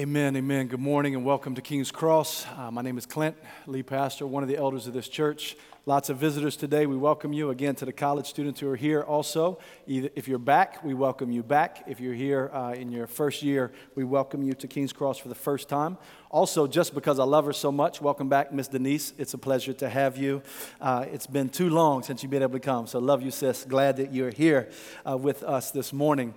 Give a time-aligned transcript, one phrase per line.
[0.00, 0.68] Amen, amen.
[0.68, 2.46] Good morning and welcome to King's Cross.
[2.56, 5.58] Uh, my name is Clint, lead pastor, one of the elders of this church.
[5.84, 6.86] Lots of visitors today.
[6.86, 9.58] We welcome you again to the college students who are here also.
[9.86, 11.84] If you're back, we welcome you back.
[11.86, 15.28] If you're here uh, in your first year, we welcome you to King's Cross for
[15.28, 15.98] the first time.
[16.30, 19.12] Also, just because I love her so much, welcome back, Miss Denise.
[19.18, 20.40] It's a pleasure to have you.
[20.80, 23.66] Uh, it's been too long since you've been able to come, so love you, sis.
[23.66, 24.70] Glad that you're here
[25.06, 26.32] uh, with us this morning.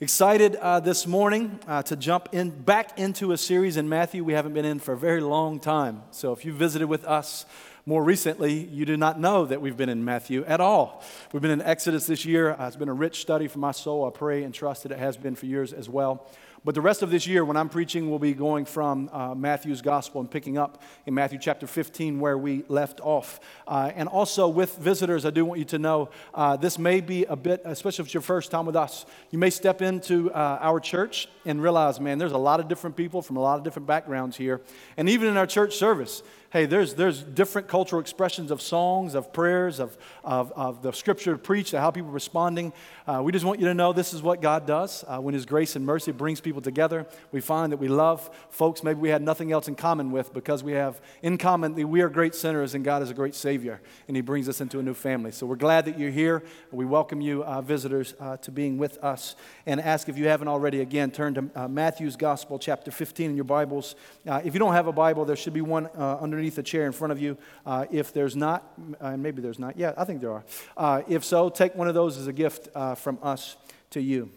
[0.00, 4.32] Excited uh, this morning uh, to jump in back into a series in Matthew we
[4.32, 6.04] haven't been in for a very long time.
[6.12, 7.44] So if you visited with us
[7.84, 11.02] more recently, you do not know that we've been in Matthew at all.
[11.32, 12.52] We've been in Exodus this year.
[12.52, 14.06] Uh, it's been a rich study for my soul.
[14.06, 16.28] I pray and trust that it has been for yours as well.
[16.64, 19.80] But the rest of this year, when I'm preaching, we'll be going from uh, Matthew's
[19.80, 23.40] gospel and picking up in Matthew chapter 15 where we left off.
[23.66, 27.24] Uh, and also with visitors, I do want you to know uh, this may be
[27.24, 30.58] a bit, especially if it's your first time with us, you may step into uh,
[30.60, 33.64] our church and realize, man, there's a lot of different people from a lot of
[33.64, 34.60] different backgrounds here.
[34.96, 39.34] And even in our church service, hey, there's, there's different cultural expressions of songs, of
[39.34, 42.72] prayers, of, of, of the scripture preached, of how people are responding.
[43.06, 45.04] Uh, we just want you to know this is what God does.
[45.06, 48.82] Uh, when His grace and mercy brings people together, we find that we love folks
[48.82, 52.00] maybe we had nothing else in common with because we have in common that we
[52.00, 54.82] are great sinners and God is a great Savior, and He brings us into a
[54.82, 55.32] new family.
[55.32, 56.42] So we're glad that you're here.
[56.70, 60.48] We welcome you, uh, visitors, uh, to being with us and ask if you haven't
[60.48, 63.96] already, again, turn to uh, Matthew's Gospel, chapter 15 in your Bibles.
[64.26, 66.86] Uh, if you don't have a Bible, there should be one under underneath the chair
[66.86, 67.36] in front of you.
[67.66, 70.44] Uh, if there's not, and uh, maybe there's not, yeah, I think there are.
[70.76, 73.56] Uh, if so, take one of those as a gift uh, from us
[73.90, 74.30] to you.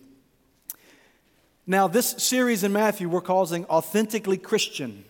[1.68, 5.06] Now, this series in Matthew we're calling Authentically Christian,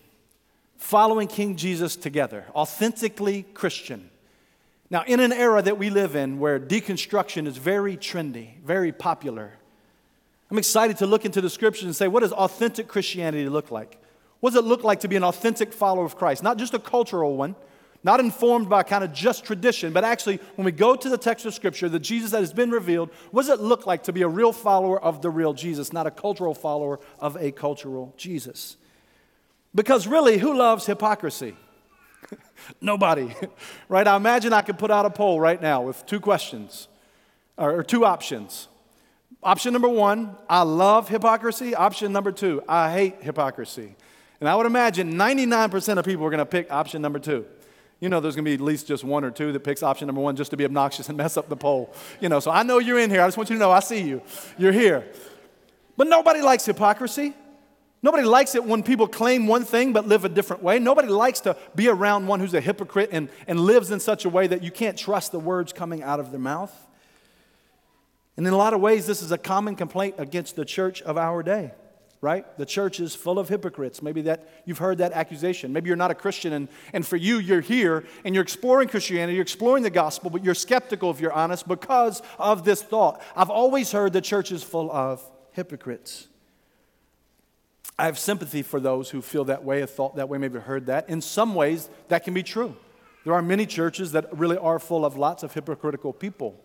[0.75, 2.45] following King Jesus together.
[2.53, 4.09] Authentically Christian.
[4.89, 9.53] Now, in an era that we live in where deconstruction is very trendy, very popular,
[10.50, 13.98] I'm excited to look into the scriptures and say, what does authentic Christianity look like?
[14.42, 16.44] What does it look like to be an authentic follower of Christ?
[16.44, 17.55] Not just a cultural one,
[18.04, 21.45] not informed by kind of just tradition, but actually, when we go to the text
[21.45, 24.23] of Scripture, the Jesus that has been revealed, what does it look like to be
[24.23, 28.77] a real follower of the real Jesus, not a cultural follower of a cultural Jesus?
[29.76, 31.55] Because really, who loves hypocrisy?
[32.82, 33.33] Nobody,
[33.89, 34.08] right?
[34.08, 36.87] I imagine I could put out a poll right now with two questions
[37.58, 38.67] or two options.
[39.43, 41.76] Option number one, I love hypocrisy.
[41.76, 43.95] Option number two, I hate hypocrisy.
[44.42, 47.46] And I would imagine 99% of people are going to pick option number two.
[48.00, 50.08] You know, there's going to be at least just one or two that picks option
[50.08, 51.94] number one just to be obnoxious and mess up the poll.
[52.20, 53.22] You know, so I know you're in here.
[53.22, 54.24] I just want you to know I see you.
[54.58, 55.08] You're here.
[55.96, 57.36] But nobody likes hypocrisy.
[58.02, 60.80] Nobody likes it when people claim one thing but live a different way.
[60.80, 64.30] Nobody likes to be around one who's a hypocrite and, and lives in such a
[64.30, 66.73] way that you can't trust the words coming out of their mouth.
[68.36, 71.16] And in a lot of ways, this is a common complaint against the church of
[71.16, 71.73] our day
[72.21, 72.45] right?
[72.58, 74.02] The church is full of hypocrites.
[74.02, 75.73] Maybe that you've heard that accusation.
[75.73, 79.33] Maybe you're not a Christian, and, and for you, you're here and you're exploring Christianity,
[79.33, 83.21] you're exploring the gospel, but you're skeptical, if you're honest, because of this thought.
[83.36, 86.27] I've always heard the church is full of hypocrites.
[87.98, 90.86] I have sympathy for those who feel that way, have thought that way, maybe heard
[90.87, 91.10] that.
[91.10, 92.76] In some ways, that can be true.
[93.23, 96.60] There are many churches that really are full of lots of hypocritical people.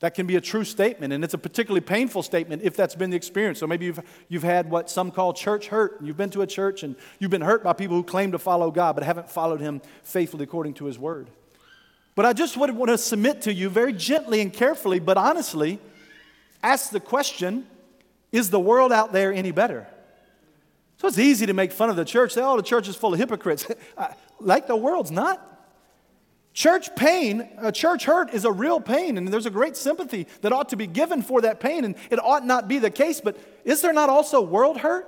[0.00, 3.10] That can be a true statement, and it's a particularly painful statement if that's been
[3.10, 3.58] the experience.
[3.58, 5.98] So maybe you've, you've had what some call church hurt.
[6.00, 8.70] You've been to a church and you've been hurt by people who claim to follow
[8.70, 11.28] God but haven't followed Him faithfully according to His Word.
[12.14, 15.80] But I just would want to submit to you very gently and carefully, but honestly,
[16.62, 17.66] ask the question
[18.30, 19.86] is the world out there any better?
[20.98, 23.14] So it's easy to make fun of the church, say, oh, the church is full
[23.14, 23.66] of hypocrites.
[24.40, 25.57] like the world's not.
[26.58, 30.70] Church pain, church hurt is a real pain, and there's a great sympathy that ought
[30.70, 33.20] to be given for that pain, and it ought not be the case.
[33.20, 35.06] But is there not also world hurt?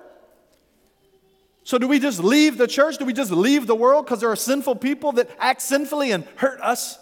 [1.65, 2.99] So, do we just leave the church?
[2.99, 6.23] Do we just leave the world because there are sinful people that act sinfully and
[6.37, 7.01] hurt us?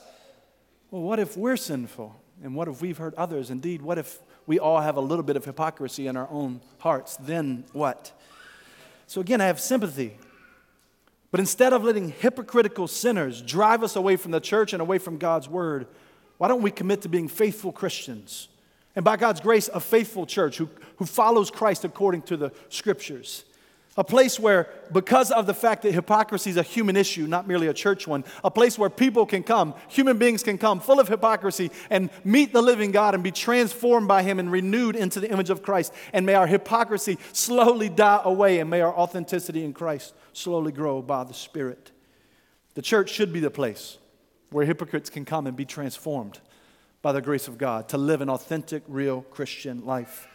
[0.91, 2.17] Well, what if we're sinful?
[2.43, 3.51] And what if we've hurt others?
[3.51, 7.19] Indeed, what if we all have a little bit of hypocrisy in our own hearts?
[7.19, 8.19] Then what?
[9.09, 10.17] So, again, I have sympathy
[11.31, 15.19] but instead of letting hypocritical sinners drive us away from the church and away from
[15.19, 15.87] God's word,
[16.39, 18.49] why don't we commit to being faithful Christians?
[18.97, 23.45] And by God's grace, a faithful church who, who follows Christ according to the scriptures.
[23.99, 27.67] A place where, because of the fact that hypocrisy is a human issue, not merely
[27.67, 31.09] a church one, a place where people can come, human beings can come full of
[31.09, 35.29] hypocrisy and meet the living God and be transformed by Him and renewed into the
[35.29, 35.93] image of Christ.
[36.13, 41.03] And may our hypocrisy slowly die away and may our authenticity in Christ slowly grow
[41.03, 41.91] by the Spirit.
[42.75, 43.99] The church should be the place
[44.51, 46.39] where hypocrites can come and be transformed
[47.03, 50.29] by the grace of God to live an authentic, real Christian life.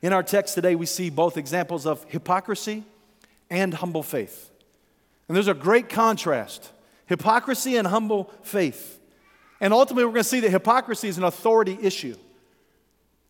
[0.00, 2.82] In our text today, we see both examples of hypocrisy
[3.50, 4.50] and humble faith.
[5.28, 6.72] And there's a great contrast
[7.06, 9.00] hypocrisy and humble faith.
[9.60, 12.16] And ultimately, we're going to see that hypocrisy is an authority issue.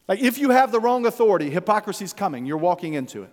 [0.06, 2.46] Like, if you have the wrong authority, hypocrisy is coming.
[2.46, 3.30] You're walking into it.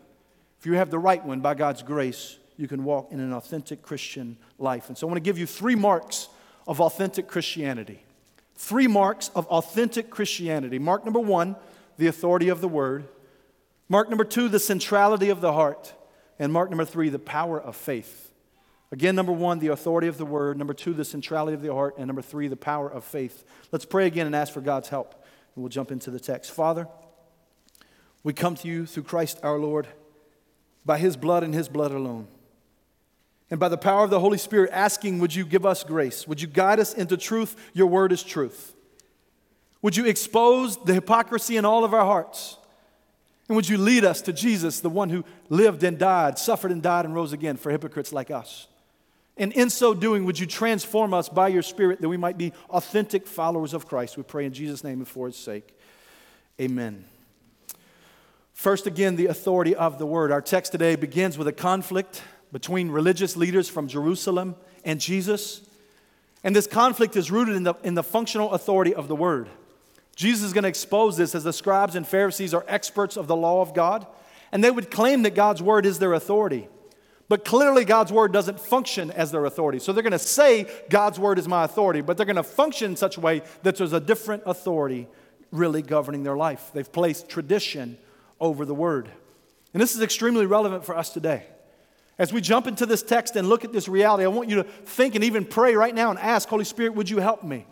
[0.60, 3.82] If you have the right one, by God's grace, you can walk in an authentic
[3.84, 4.88] Christian life.
[4.88, 6.30] And so, I want to give you three marks
[6.66, 8.04] of authentic Christianity.
[8.56, 10.80] Three marks of authentic Christianity.
[10.80, 11.56] Mark number one,
[11.98, 13.06] the authority of the word.
[13.90, 15.94] Mark number two, the centrality of the heart.
[16.40, 18.32] And mark number three, the power of faith.
[18.92, 20.58] Again, number one, the authority of the word.
[20.58, 21.96] Number two, the centrality of the heart.
[21.98, 23.44] And number three, the power of faith.
[23.72, 25.14] Let's pray again and ask for God's help.
[25.56, 26.52] And we'll jump into the text.
[26.52, 26.88] Father,
[28.24, 29.88] we come to you through Christ our Lord,
[30.86, 32.28] by his blood and his blood alone.
[33.50, 36.28] And by the power of the Holy Spirit, asking, Would you give us grace?
[36.28, 37.56] Would you guide us into truth?
[37.74, 38.74] Your word is truth.
[39.82, 42.58] Would you expose the hypocrisy in all of our hearts?
[43.48, 46.82] And would you lead us to Jesus, the one who lived and died, suffered and
[46.82, 48.68] died and rose again for hypocrites like us?
[49.38, 52.54] And in so doing, would you transform us by your Spirit that we might be
[52.70, 54.18] authentic followers of Christ?
[54.18, 55.78] We pray in Jesus' name and for his sake.
[56.60, 57.06] Amen.
[58.52, 60.32] First, again, the authority of the word.
[60.32, 65.62] Our text today begins with a conflict between religious leaders from Jerusalem and Jesus.
[66.44, 69.50] And this conflict is rooted in the, in the functional authority of the word.
[70.18, 73.36] Jesus is going to expose this as the scribes and Pharisees are experts of the
[73.36, 74.08] law of God,
[74.52, 76.68] and they would claim that God's word is their authority.
[77.30, 79.78] But clearly, God's word doesn't function as their authority.
[79.78, 82.92] So they're going to say, God's word is my authority, but they're going to function
[82.92, 85.08] in such a way that there's a different authority
[85.52, 86.72] really governing their life.
[86.74, 88.00] They've placed tradition
[88.40, 89.10] over the word.
[89.74, 91.46] And this is extremely relevant for us today.
[92.18, 94.64] As we jump into this text and look at this reality, I want you to
[94.64, 97.68] think and even pray right now and ask, Holy Spirit, would you help me?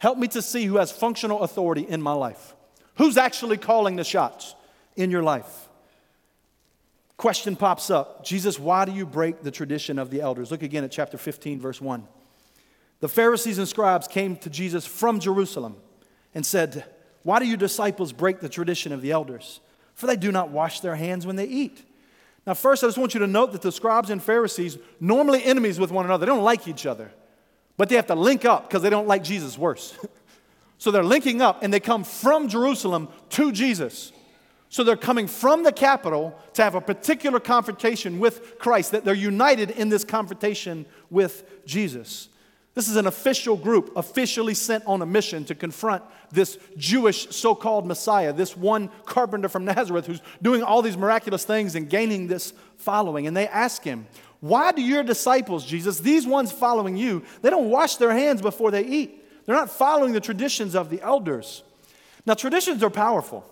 [0.00, 2.54] Help me to see who has functional authority in my life.
[2.96, 4.54] Who's actually calling the shots
[4.96, 5.68] in your life?
[7.18, 10.50] Question pops up Jesus, why do you break the tradition of the elders?
[10.50, 12.08] Look again at chapter 15, verse 1.
[13.00, 15.76] The Pharisees and scribes came to Jesus from Jerusalem
[16.34, 16.84] and said,
[17.22, 19.60] Why do your disciples break the tradition of the elders?
[19.94, 21.84] For they do not wash their hands when they eat.
[22.46, 25.78] Now, first, I just want you to note that the scribes and Pharisees, normally enemies
[25.78, 27.12] with one another, they don't like each other,
[27.76, 29.94] but they have to link up because they don't like Jesus worse.
[30.78, 34.12] so they're linking up and they come from Jerusalem to Jesus.
[34.68, 39.14] So they're coming from the capital to have a particular confrontation with Christ, that they're
[39.14, 42.28] united in this confrontation with Jesus.
[42.74, 47.52] This is an official group, officially sent on a mission to confront this Jewish so
[47.54, 52.28] called Messiah, this one carpenter from Nazareth who's doing all these miraculous things and gaining
[52.28, 53.26] this following.
[53.26, 54.06] And they ask him,
[54.40, 58.70] Why do your disciples, Jesus, these ones following you, they don't wash their hands before
[58.70, 59.16] they eat?
[59.44, 61.62] They're not following the traditions of the elders.
[62.26, 63.44] Now, traditions are powerful.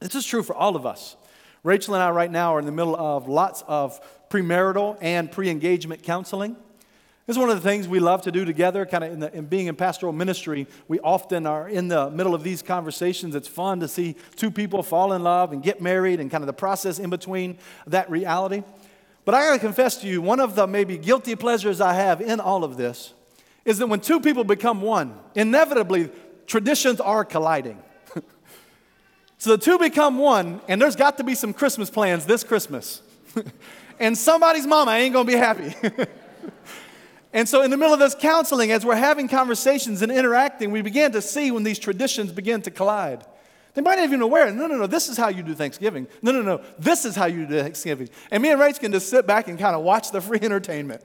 [0.00, 1.16] This is true for all of us.
[1.62, 4.00] Rachel and I, right now, are in the middle of lots of
[4.30, 6.56] premarital and pre engagement counseling.
[7.26, 9.46] This is one of the things we love to do together, kind of in, in,
[9.46, 10.66] being in pastoral ministry.
[10.88, 13.34] We often are in the middle of these conversations.
[13.34, 16.46] It's fun to see two people fall in love and get married and kind of
[16.46, 18.64] the process in between that reality.
[19.30, 22.40] But I gotta confess to you, one of the maybe guilty pleasures I have in
[22.40, 23.14] all of this
[23.64, 26.10] is that when two people become one, inevitably
[26.48, 27.80] traditions are colliding.
[29.38, 33.02] so the two become one, and there's got to be some Christmas plans this Christmas.
[34.00, 35.76] and somebody's mama ain't gonna be happy.
[37.32, 40.82] And so, in the middle of this counseling, as we're having conversations and interacting, we
[40.82, 43.24] began to see when these traditions begin to collide.
[43.74, 46.08] They might not even aware, no, no, no, this is how you do Thanksgiving.
[46.22, 48.08] No, no, no, this is how you do Thanksgiving.
[48.30, 51.02] And me and Rach can just sit back and kind of watch the free entertainment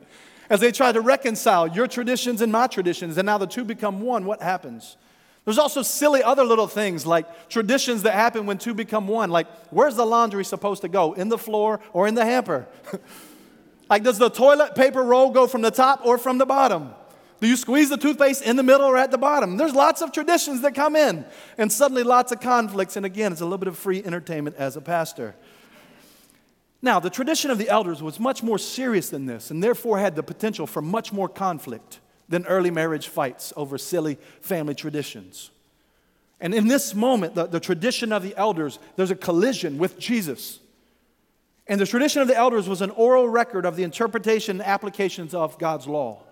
[0.50, 3.18] as they try to reconcile your traditions and my traditions.
[3.18, 4.26] And now the two become one.
[4.26, 4.98] What happens?
[5.44, 9.30] There's also silly other little things like traditions that happen when two become one.
[9.30, 11.14] Like, where's the laundry supposed to go?
[11.14, 12.68] In the floor or in the hamper?
[13.88, 16.94] Like, does the toilet paper roll go from the top or from the bottom?
[17.42, 19.58] Do you squeeze the toothpaste in the middle or at the bottom?
[19.58, 21.26] There's lots of traditions that come in,
[21.58, 22.96] and suddenly lots of conflicts.
[22.96, 25.36] And again, it's a little bit of free entertainment as a pastor.
[26.82, 30.16] Now, the tradition of the elders was much more serious than this, and therefore had
[30.16, 32.00] the potential for much more conflict
[32.30, 35.52] than early marriage fights over silly family traditions.
[36.40, 40.60] And in this moment, the, the tradition of the elders, there's a collision with Jesus.
[41.68, 45.34] And the tradition of the elders was an oral record of the interpretation and applications
[45.34, 46.25] of God's law.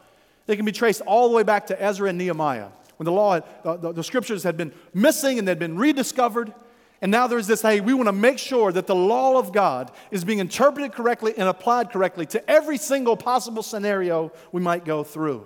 [0.45, 3.39] They can be traced all the way back to Ezra and Nehemiah, when the law,
[3.39, 6.53] the, the, the scriptures had been missing and they'd been rediscovered.
[7.01, 9.91] And now there's this hey, we want to make sure that the law of God
[10.11, 15.03] is being interpreted correctly and applied correctly to every single possible scenario we might go
[15.03, 15.45] through.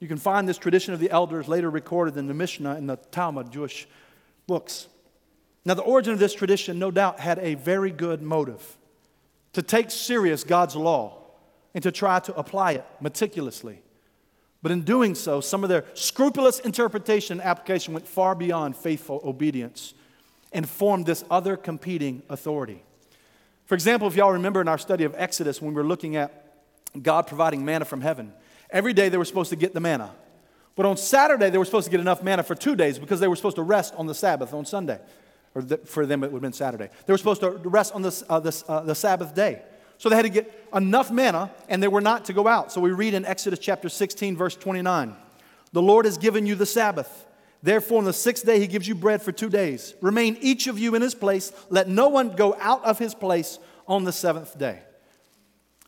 [0.00, 2.96] You can find this tradition of the elders later recorded in the Mishnah and the
[2.96, 3.86] Talmud, Jewish
[4.48, 4.88] books.
[5.64, 8.76] Now, the origin of this tradition, no doubt, had a very good motive.
[9.52, 11.18] to take serious God's law
[11.74, 13.81] and to try to apply it meticulously.
[14.62, 19.20] But in doing so, some of their scrupulous interpretation and application went far beyond faithful
[19.24, 19.92] obedience
[20.52, 22.82] and formed this other competing authority.
[23.66, 26.46] For example, if y'all remember in our study of Exodus when we were looking at
[27.00, 28.32] God providing manna from heaven,
[28.70, 30.12] every day they were supposed to get the manna.
[30.76, 33.28] But on Saturday, they were supposed to get enough manna for two days because they
[33.28, 35.00] were supposed to rest on the Sabbath on Sunday.
[35.54, 36.88] Or the, for them, it would have been Saturday.
[37.06, 39.62] They were supposed to rest on the, uh, uh, the Sabbath day.
[40.02, 42.72] So they had to get enough manna, and they were not to go out.
[42.72, 45.14] So we read in Exodus chapter 16, verse 29
[45.72, 47.24] The Lord has given you the Sabbath.
[47.62, 49.94] Therefore, on the sixth day, he gives you bread for two days.
[50.00, 51.52] Remain each of you in his place.
[51.70, 54.80] Let no one go out of his place on the seventh day.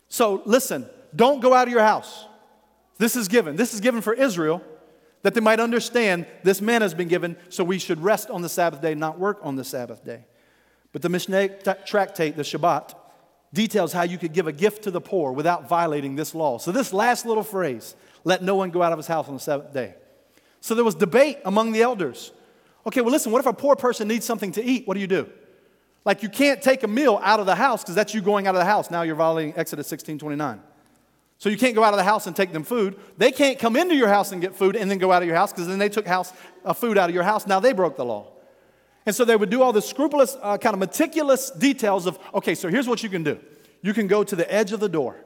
[0.09, 2.25] So listen, don't go out of your house.
[2.99, 3.57] This is given.
[3.57, 4.63] This is given for Israel
[5.23, 8.49] that they might understand this manna has been given, so we should rest on the
[8.49, 10.25] Sabbath day, not work on the Sabbath day.
[10.93, 11.49] But the Mishnah
[11.85, 12.95] tractate, the Shabbat,
[13.55, 16.59] details how you could give a gift to the poor without violating this law.
[16.59, 17.95] So, this last little phrase,
[18.25, 19.95] let no one go out of his house on the seventh day.
[20.61, 22.33] So, there was debate among the elders.
[22.87, 24.87] Okay, well, listen, what if a poor person needs something to eat?
[24.87, 25.31] What do you do?
[26.05, 28.55] Like, you can't take a meal out of the house because that's you going out
[28.55, 28.91] of the house.
[28.91, 30.61] Now you're violating Exodus 16 29.
[31.39, 32.99] So you can't go out of the house and take them food.
[33.19, 35.37] They can't come into your house and get food and then go out of your
[35.37, 36.33] house because then they took house,
[36.65, 37.47] uh, food out of your house.
[37.47, 38.29] Now they broke the law.
[39.07, 42.55] And so they would do all the scrupulous, uh, kind of meticulous details of, okay,
[42.55, 43.39] so here's what you can do.
[43.83, 45.17] You can go to the edge of the door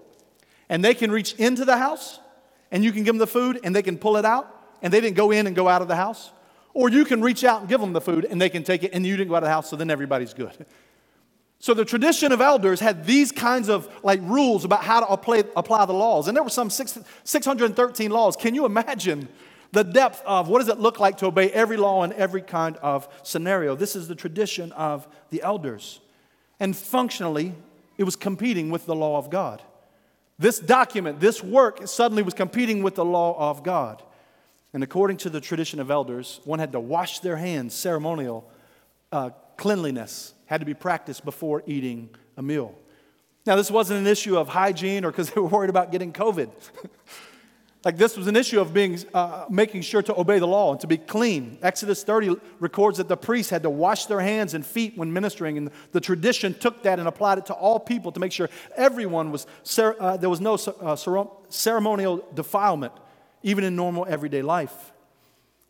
[0.69, 2.19] and they can reach into the house
[2.73, 5.01] and you can give them the food and they can pull it out and they
[5.01, 6.33] didn't go in and go out of the house.
[6.75, 8.93] Or you can reach out and give them the food and they can take it
[8.93, 10.67] and you didn't go out of the house, so then everybody's good.
[11.61, 15.43] So the tradition of elders had these kinds of like rules about how to apply,
[15.57, 16.29] apply the laws.
[16.29, 18.37] And there were some six, 613 laws.
[18.37, 19.29] Can you imagine
[19.73, 22.77] the depth of what does it look like to obey every law in every kind
[22.79, 23.75] of scenario?
[23.75, 26.01] This is the tradition of the elders.
[26.59, 27.55] And functionally,
[27.99, 29.63] it was competing with the law of God.
[30.39, 34.03] This document, this work, suddenly was competing with the law of God.
[34.73, 38.49] And according to the tradition of elders, one had to wash their hands, ceremonial
[39.11, 42.75] uh, cleanliness had to be practiced before eating a meal.
[43.47, 46.51] Now, this wasn't an issue of hygiene or because they were worried about getting COVID.
[47.89, 50.81] like this was an issue of being, uh, making sure to obey the law and
[50.83, 51.57] to be clean.
[51.63, 55.57] Exodus 30 records that the priests had to wash their hands and feet when ministering,
[55.57, 59.33] and the tradition took that and applied it to all people to make sure everyone
[59.33, 59.47] was,
[59.79, 60.97] uh, there was no uh,
[61.49, 62.93] ceremonial defilement,
[63.43, 64.93] even in normal everyday life.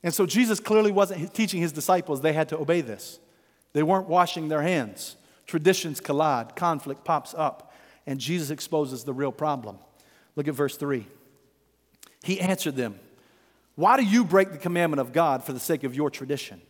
[0.03, 3.21] And so Jesus clearly wasn't teaching his disciples they had to obey this.
[3.75, 5.15] They weren't washing their hands.
[5.47, 7.73] Traditions collide, conflict pops up,
[8.09, 9.79] and Jesus exposes the real problem.
[10.35, 11.07] Look at verse 3.
[12.23, 12.99] He answered them,
[13.75, 16.61] Why do you break the commandment of God for the sake of your tradition?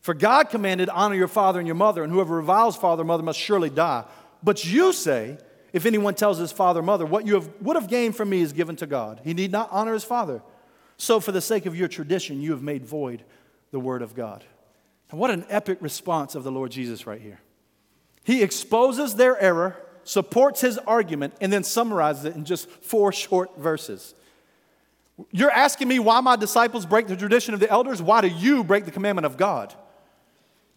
[0.00, 3.22] For God commanded, Honor your father and your mother, and whoever reviles father or mother
[3.22, 4.04] must surely die.
[4.42, 5.38] But you say,
[5.72, 8.40] If anyone tells his father or mother, What you have, would have gained from me
[8.40, 10.42] is given to God, he need not honor his father.
[10.96, 13.22] So, for the sake of your tradition, you have made void
[13.70, 14.44] the word of God.
[15.10, 17.40] And what an epic response of the Lord Jesus right here.
[18.24, 23.56] He exposes their error, supports his argument, and then summarizes it in just four short
[23.58, 24.14] verses.
[25.32, 28.00] You're asking me why my disciples break the tradition of the elders?
[28.00, 29.74] Why do you break the commandment of God?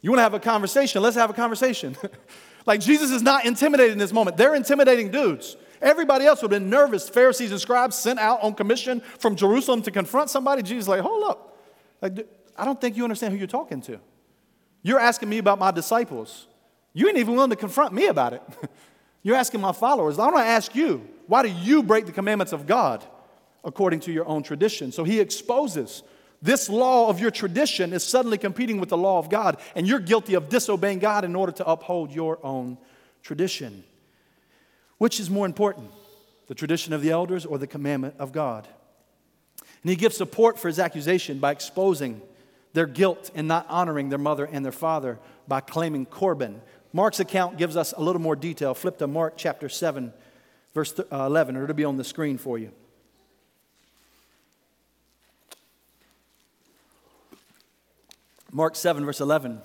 [0.02, 1.02] You want to have a conversation?
[1.02, 1.96] Let's have a conversation.
[2.66, 4.38] like Jesus is not intimidated in this moment.
[4.38, 5.58] They're intimidating dudes.
[5.80, 7.08] Everybody else would have been nervous.
[7.08, 10.64] Pharisees and scribes sent out on commission from Jerusalem to confront somebody.
[10.64, 11.60] Jesus like, hold up.
[12.02, 14.00] Like, I don't think you understand who you're talking to.
[14.84, 16.48] You're asking me about my disciples.
[16.94, 18.42] You ain't even willing to confront me about it.
[19.24, 20.18] You're asking my followers.
[20.18, 23.06] I want to ask you, why do you break the commandments of God
[23.64, 24.92] according to your own tradition?
[24.92, 26.04] So he exposes
[26.42, 30.00] this law of your tradition is suddenly competing with the law of God, and you're
[30.00, 32.78] guilty of disobeying God in order to uphold your own
[33.22, 33.84] tradition.
[34.98, 35.92] Which is more important,
[36.48, 38.68] the tradition of the elders or the commandment of God?
[39.84, 42.22] And he gives support for his accusation by exposing
[42.74, 46.62] their guilt in not honoring their mother and their father by claiming Corban.
[46.94, 48.74] Mark's account gives us a little more detail.
[48.74, 50.12] Flip to Mark chapter 7,
[50.74, 52.72] verse uh, 11, or it'll be on the screen for you.
[58.52, 59.62] Mark 7, verse 11.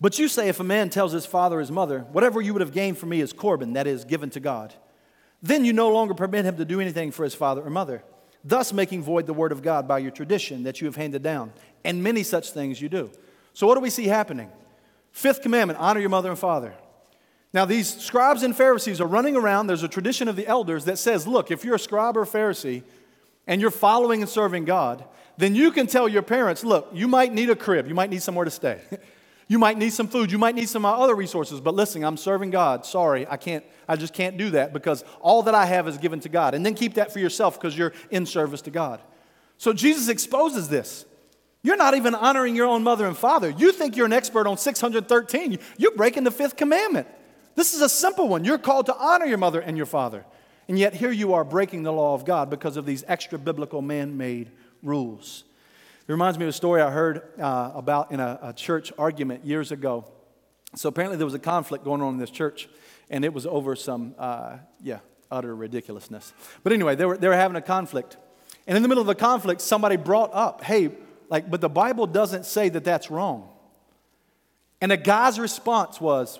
[0.00, 2.60] But you say, if a man tells his father or his mother, whatever you would
[2.60, 4.74] have gained from me is Corban, that is, given to God,
[5.42, 8.02] then you no longer permit him to do anything for his father or mother,
[8.44, 11.52] thus making void the word of God by your tradition that you have handed down
[11.84, 13.10] and many such things you do.
[13.54, 14.50] So, what do we see happening?
[15.12, 16.74] Fifth commandment honor your mother and father.
[17.52, 19.66] Now, these scribes and Pharisees are running around.
[19.66, 22.26] There's a tradition of the elders that says, look, if you're a scribe or a
[22.26, 22.82] Pharisee
[23.46, 25.04] and you're following and serving God,
[25.36, 28.22] then you can tell your parents, look, you might need a crib, you might need
[28.22, 28.80] somewhere to stay.
[29.48, 30.32] You might need some food.
[30.32, 31.60] You might need some other resources.
[31.60, 32.84] But listen, I'm serving God.
[32.84, 33.64] Sorry, I can't.
[33.88, 36.54] I just can't do that because all that I have is given to God.
[36.54, 39.00] And then keep that for yourself because you're in service to God.
[39.58, 41.04] So Jesus exposes this.
[41.62, 43.50] You're not even honoring your own mother and father.
[43.50, 45.58] You think you're an expert on 613.
[45.78, 47.06] You're breaking the fifth commandment.
[47.54, 48.44] This is a simple one.
[48.44, 50.24] You're called to honor your mother and your father.
[50.68, 53.82] And yet here you are breaking the law of God because of these extra biblical
[53.82, 54.50] man made
[54.86, 55.44] rules.
[56.06, 59.44] It reminds me of a story I heard uh, about in a, a, church argument
[59.44, 60.04] years ago.
[60.76, 62.68] So apparently there was a conflict going on in this church,
[63.10, 65.00] and it was over some, uh, yeah,
[65.30, 66.32] utter ridiculousness.
[66.62, 68.16] But anyway, they were, they were having a conflict.
[68.66, 70.90] And in the middle of the conflict, somebody brought up, hey,
[71.28, 73.48] like, but the Bible doesn't say that that's wrong.
[74.80, 76.38] And the guy's response was,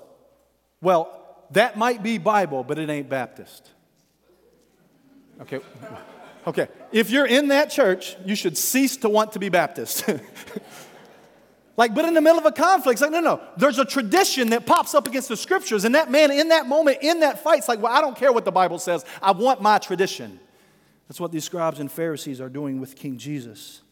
[0.81, 3.71] well, that might be Bible, but it ain't Baptist.
[5.41, 5.61] Okay.
[6.47, 10.09] Okay, if you're in that church, you should cease to want to be Baptist.
[11.77, 14.51] like, but in the middle of a conflict, it's like, no, no, there's a tradition
[14.51, 15.85] that pops up against the scriptures.
[15.85, 18.33] And that man, in that moment, in that fight, it's like, well, I don't care
[18.33, 20.39] what the Bible says, I want my tradition.
[21.09, 23.83] That's what these scribes and Pharisees are doing with King Jesus.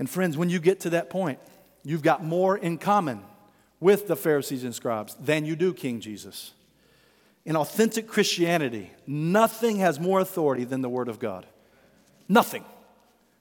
[0.00, 1.38] And friends, when you get to that point,
[1.84, 3.22] you've got more in common
[3.78, 6.52] with the Pharisees and scribes than you do King Jesus.
[7.44, 11.46] In authentic Christianity, nothing has more authority than the Word of God.
[12.28, 12.64] Nothing.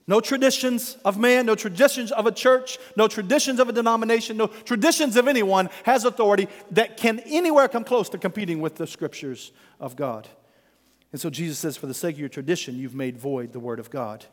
[0.07, 4.47] No traditions of man, no traditions of a church, no traditions of a denomination, no
[4.47, 9.51] traditions of anyone has authority that can anywhere come close to competing with the scriptures
[9.79, 10.27] of God.
[11.11, 13.79] And so Jesus says, for the sake of your tradition, you've made void the word
[13.79, 14.25] of God.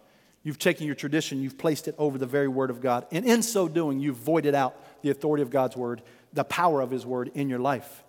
[0.43, 3.07] You've taken your tradition, you've placed it over the very word of God.
[3.11, 6.01] And in so doing, you've voided out the authority of God's word,
[6.33, 8.03] the power of his word in your life.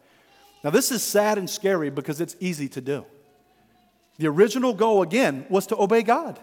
[0.68, 3.06] Now, this is sad and scary because it's easy to do.
[4.18, 6.42] The original goal, again, was to obey God.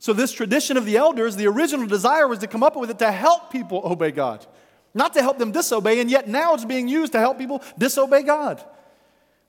[0.00, 2.98] So, this tradition of the elders, the original desire was to come up with it
[3.00, 4.46] to help people obey God,
[4.94, 8.22] not to help them disobey, and yet now it's being used to help people disobey
[8.22, 8.64] God.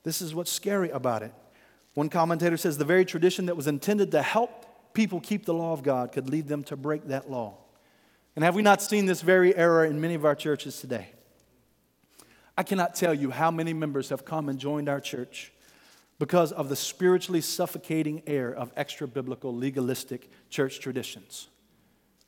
[0.04, 1.34] This is what's scary about it.
[1.93, 5.72] One commentator says the very tradition that was intended to help people keep the law
[5.72, 7.56] of God could lead them to break that law.
[8.36, 11.12] And have we not seen this very error in many of our churches today?
[12.58, 15.52] I cannot tell you how many members have come and joined our church
[16.20, 21.50] because of the spiritually suffocating air of extra biblical legalistic church traditions.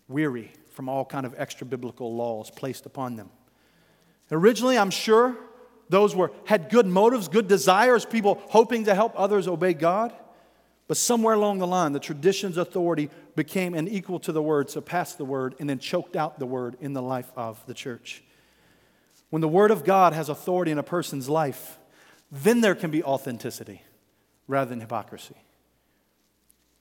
[0.10, 3.30] Weary from all kind of extra biblical laws placed upon them.
[4.30, 5.38] Originally i'm sure
[5.90, 10.14] those were had good motives good desires people hoping to help others obey god.
[10.90, 15.26] But somewhere along the line the tradition's authority became unequal to the word surpassed the
[15.26, 18.24] word and then choked out the word in the life of the church
[19.30, 21.78] when the Word of God has authority in a person's life,
[22.32, 23.82] then there can be authenticity
[24.48, 25.36] rather than hypocrisy.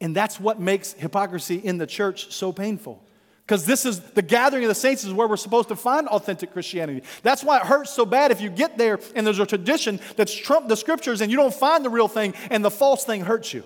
[0.00, 3.02] And that's what makes hypocrisy in the church so painful.
[3.46, 6.52] Because this is the gathering of the saints is where we're supposed to find authentic
[6.52, 7.02] Christianity.
[7.22, 10.34] That's why it hurts so bad if you get there and there's a tradition that's
[10.34, 13.54] trumped the scriptures and you don't find the real thing and the false thing hurts
[13.54, 13.62] you.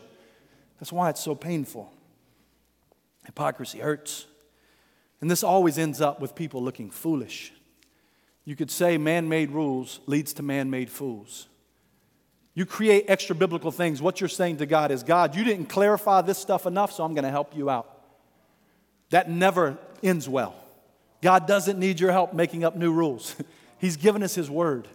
[0.79, 1.90] That's why it's so painful.
[3.25, 4.27] Hypocrisy hurts.
[5.23, 7.53] And this always ends up with people looking foolish.
[8.44, 11.46] You could say man made rules leads to man made fools.
[12.55, 14.03] You create extra biblical things.
[14.03, 17.14] What you're saying to God is, God, you didn't clarify this stuff enough, so I'm
[17.14, 17.88] going to help you out.
[19.11, 20.55] That never ends well.
[21.22, 23.37] God doesn't need your help making up new rules.
[23.79, 24.88] He's given us His word.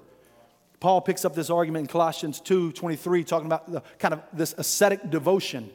[0.79, 4.53] Paul picks up this argument in Colossians 2 23, talking about the kind of this
[4.57, 5.69] ascetic devotion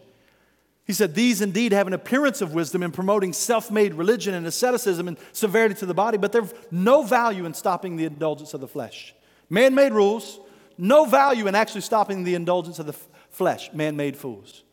[0.91, 4.45] he said, These indeed have an appearance of wisdom in promoting self made religion and
[4.45, 8.61] asceticism and severity to the body, but they've no value in stopping the indulgence of
[8.61, 9.15] the flesh.
[9.49, 10.41] Man made rules,
[10.77, 13.73] no value in actually stopping the indulgence of the f- flesh.
[13.73, 14.65] Man made fools.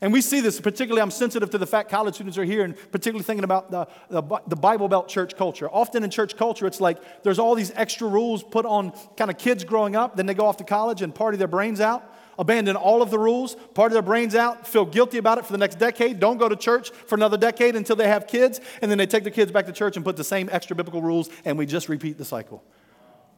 [0.00, 2.74] And we see this, particularly, I'm sensitive to the fact college students are here and
[2.74, 5.68] particularly thinking about the, the, the, Bible Belt church culture.
[5.70, 9.36] Often in church culture, it's like there's all these extra rules put on kind of
[9.36, 12.76] kids growing up, then they go off to college and party their brains out abandon
[12.76, 15.76] all of the rules, party their brains out, feel guilty about it for the next
[15.76, 19.06] decade, don't go to church for another decade until they have kids, and then they
[19.06, 21.66] take their kids back to church and put the same extra biblical rules, and we
[21.66, 22.62] just repeat the cycle.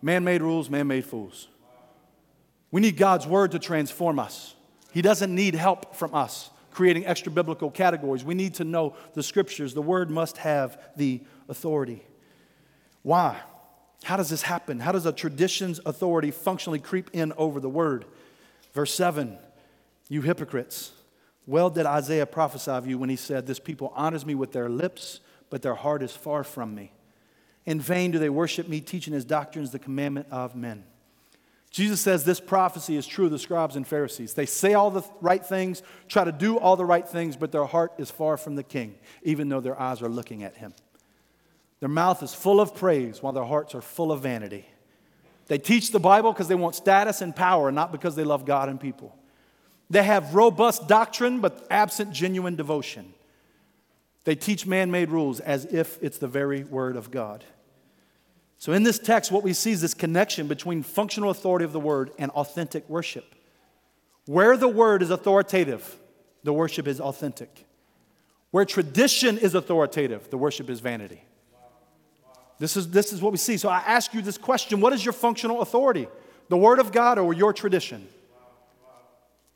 [0.02, 1.48] Man made rules, man made fools.
[2.70, 4.54] We need God's word to transform us.
[4.92, 8.24] He doesn't need help from us creating extra biblical categories.
[8.24, 9.74] We need to know the scriptures.
[9.74, 12.02] The word must have the authority.
[13.02, 13.40] Why?
[14.04, 14.80] How does this happen?
[14.80, 18.04] How does a tradition's authority functionally creep in over the word?
[18.72, 19.38] Verse 7
[20.08, 20.92] You hypocrites,
[21.46, 24.68] well did Isaiah prophesy of you when he said, This people honors me with their
[24.68, 26.92] lips, but their heart is far from me.
[27.66, 30.84] In vain do they worship me, teaching his doctrines the commandment of men.
[31.70, 34.34] Jesus says this prophecy is true of the scribes and Pharisees.
[34.34, 37.64] They say all the right things, try to do all the right things, but their
[37.64, 40.72] heart is far from the king, even though their eyes are looking at him.
[41.78, 44.66] Their mouth is full of praise while their hearts are full of vanity.
[45.50, 48.68] They teach the Bible because they want status and power, not because they love God
[48.68, 49.18] and people.
[49.90, 53.12] They have robust doctrine, but absent genuine devotion.
[54.22, 57.42] They teach man made rules as if it's the very word of God.
[58.58, 61.80] So, in this text, what we see is this connection between functional authority of the
[61.80, 63.34] word and authentic worship.
[64.26, 65.98] Where the word is authoritative,
[66.44, 67.66] the worship is authentic.
[68.52, 71.24] Where tradition is authoritative, the worship is vanity.
[72.60, 73.56] This is, this is what we see.
[73.56, 76.06] So I ask you this question What is your functional authority?
[76.48, 78.06] The Word of God or your tradition?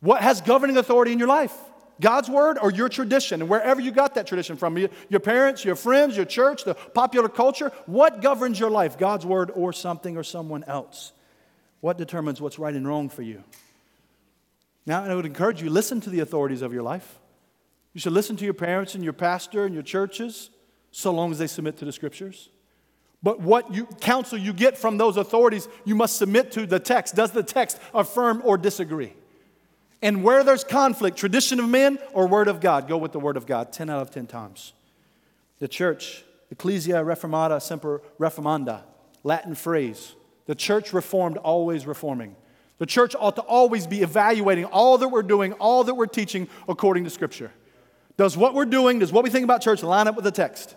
[0.01, 1.55] What has governing authority in your life?
[2.01, 3.43] God's Word or your tradition?
[3.43, 7.29] And wherever you got that tradition from, your parents, your friends, your church, the popular
[7.29, 8.99] culture, what governs your life?
[8.99, 11.13] God's Word or something or someone else?
[11.81, 13.45] What determines what's right and wrong for you?
[14.87, 17.19] Now, I would encourage you listen to the authorities of your life.
[17.93, 20.49] You should listen to your parents and your pastor and your churches
[20.91, 22.49] so long as they submit to the scriptures.
[23.25, 27.15] But what you, counsel you get from those authorities, you must submit to the text.
[27.15, 29.15] Does the text affirm or disagree?
[30.03, 33.39] And where there's conflict, tradition of men or word of God, go with the word
[33.39, 34.75] of God 10 out of 10 times.
[35.59, 38.83] The church, Ecclesia Reformata Semper Reformanda,
[39.23, 40.15] Latin phrase.
[40.45, 42.37] The church reformed, always reforming.
[42.77, 46.47] The church ought to always be evaluating all that we're doing, all that we're teaching
[46.69, 47.51] according to Scripture.
[48.19, 50.77] Does what we're doing, does what we think about church line up with the text?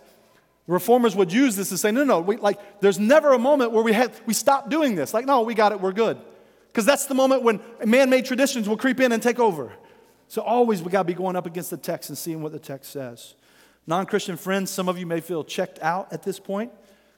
[0.68, 3.82] Reformers would use this to say, no, no, we, like, there's never a moment where
[3.82, 5.14] we, had, we stop doing this.
[5.14, 6.18] Like, no, we got it, we're good.
[6.66, 9.72] Because that's the moment when man made traditions will creep in and take over.
[10.28, 12.58] So always we got to be going up against the text and seeing what the
[12.58, 13.34] text says.
[13.86, 16.70] Non Christian friends, some of you may feel checked out at this point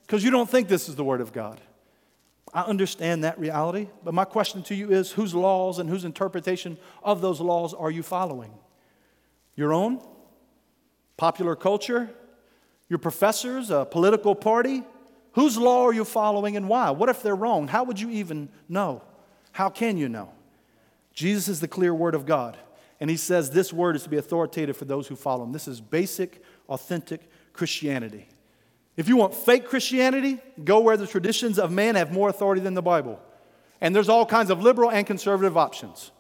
[0.06, 1.60] because you don't think this is the Word of God.
[2.54, 6.78] I understand that reality, but my question to you is whose laws and whose interpretation
[7.02, 8.52] of those laws are you following?
[9.56, 10.00] Your own?
[11.16, 12.10] Popular culture?
[12.90, 14.82] Your professors, a political party?
[15.32, 16.90] Whose law are you following and why?
[16.90, 17.68] What if they're wrong?
[17.68, 19.00] How would you even know?
[19.52, 20.30] How can you know?
[21.14, 22.58] Jesus is the clear word of God,
[22.98, 25.52] and he says this word is to be authoritative for those who follow him.
[25.52, 28.28] This is basic, authentic Christianity.
[28.96, 32.74] If you want fake Christianity, go where the traditions of man have more authority than
[32.74, 33.20] the Bible.
[33.80, 36.10] And there's all kinds of liberal and conservative options.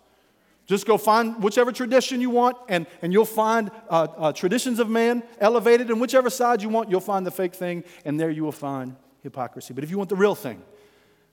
[0.70, 4.88] Just go find whichever tradition you want, and, and you'll find uh, uh, traditions of
[4.88, 8.44] man elevated, and whichever side you want, you'll find the fake thing, and there you
[8.44, 9.74] will find hypocrisy.
[9.74, 10.62] But if you want the real thing,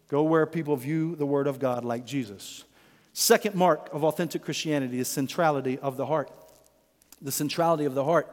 [0.07, 2.63] go where people view the Word of God like Jesus.
[3.13, 6.31] Second mark of authentic Christianity is centrality of the heart.
[7.21, 8.27] The centrality of the heart.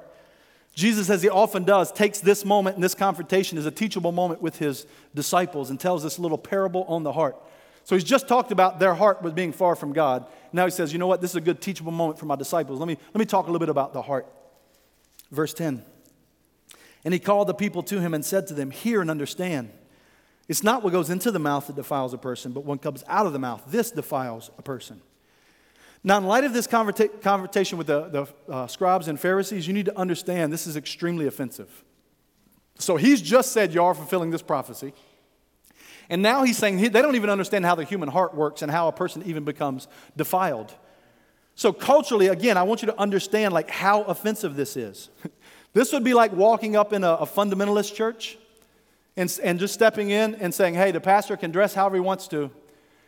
[0.75, 4.41] Jesus, as he often does, takes this moment and this confrontation as a teachable moment
[4.41, 7.37] with his disciples and tells this little parable on the heart.
[7.85, 10.27] So he's just talked about their heart was being far from God.
[10.53, 11.21] Now he says, you know what?
[11.21, 12.79] This is a good teachable moment for my disciples.
[12.79, 14.27] Let me, let me talk a little bit about the heart.
[15.31, 15.85] Verse 10.
[17.05, 19.71] And he called the people to him and said to them, Hear and understand.
[20.49, 23.27] It's not what goes into the mouth that defiles a person, but what comes out
[23.27, 23.63] of the mouth.
[23.67, 25.01] This defiles a person.
[26.03, 29.87] Now, in light of this conversation with the, the uh, scribes and Pharisees, you need
[29.87, 31.83] to understand this is extremely offensive.
[32.79, 34.93] So he's just said, You are fulfilling this prophecy.
[36.09, 38.89] And now he's saying they don't even understand how the human heart works and how
[38.89, 40.75] a person even becomes defiled.
[41.55, 45.09] So culturally, again, I want you to understand like how offensive this is.
[45.73, 48.37] this would be like walking up in a, a fundamentalist church
[49.17, 52.29] and, and just stepping in and saying, hey, the pastor can dress however he wants
[52.29, 52.51] to.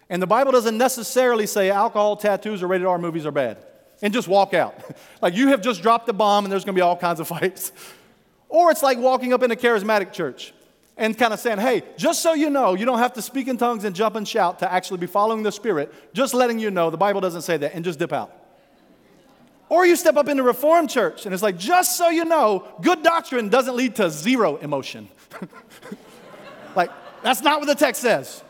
[0.09, 3.59] And the Bible doesn't necessarily say alcohol, tattoos, or rated R movies are bad.
[4.03, 4.79] And just walk out.
[5.23, 7.73] like you have just dropped a bomb and there's to be all kinds of fights.
[8.49, 10.55] Or it's like walking up in a charismatic church
[10.97, 13.59] and kind of saying, hey, just so you know, you don't have to speak in
[13.59, 15.93] tongues and jump and shout to actually be following the Spirit.
[16.15, 18.33] Just letting you know, the Bible doesn't say that, and just dip out.
[19.69, 22.67] Or you step up in the Reformed church and it's like, just so you know,
[22.81, 25.09] good doctrine doesn't lead to zero emotion.
[26.77, 26.91] like,
[27.23, 28.45] that's not what the text says.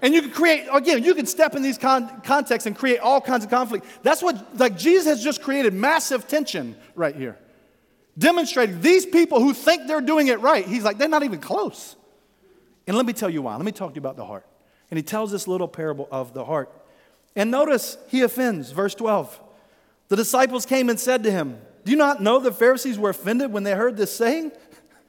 [0.00, 3.20] And you can create, again, you can step in these con- contexts and create all
[3.20, 3.86] kinds of conflict.
[4.02, 7.38] That's what, like, Jesus has just created massive tension right here
[8.16, 11.96] demonstrating these people who think they're doing it right, he's like, they're not even close.
[12.86, 13.56] And let me tell you why.
[13.56, 14.46] Let me talk to you about the heart.
[14.90, 16.70] And he tells this little parable of the heart.
[17.34, 19.40] And notice he offends, verse 12.
[20.08, 23.52] The disciples came and said to him, Do you not know the Pharisees were offended
[23.52, 24.52] when they heard this saying?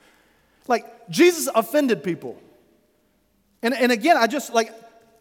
[0.68, 2.42] like, Jesus offended people.
[3.62, 4.72] And, and again, I just like,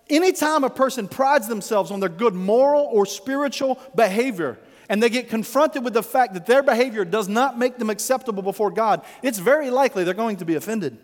[0.09, 5.29] anytime a person prides themselves on their good moral or spiritual behavior, and they get
[5.29, 9.39] confronted with the fact that their behavior does not make them acceptable before God, it's
[9.39, 10.99] very likely they're going to be offended.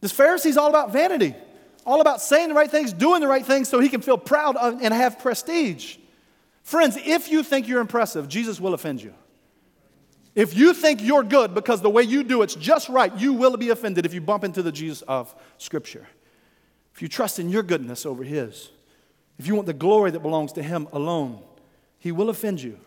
[0.00, 1.34] This Pharisee's all about vanity,
[1.84, 4.56] all about saying the right things, doing the right things so he can feel proud
[4.56, 5.96] and have prestige.
[6.62, 9.14] Friends, if you think you're impressive, Jesus will offend you.
[10.34, 13.56] If you think you're good because the way you do it's just right, you will
[13.56, 16.06] be offended if you bump into the Jesus of Scripture.
[16.94, 18.70] If you trust in your goodness over His,
[19.38, 21.42] if you want the glory that belongs to Him alone,
[21.98, 22.78] He will offend you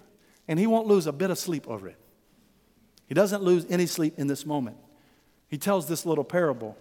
[0.47, 1.97] and He won't lose a bit of sleep over it.
[3.07, 4.77] He doesn't lose any sleep in this moment.
[5.47, 6.77] He tells this little parable.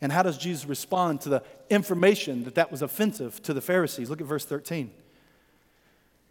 [0.00, 4.08] And how does Jesus respond to the information that that was offensive to the Pharisees?
[4.08, 4.90] Look at verse 13.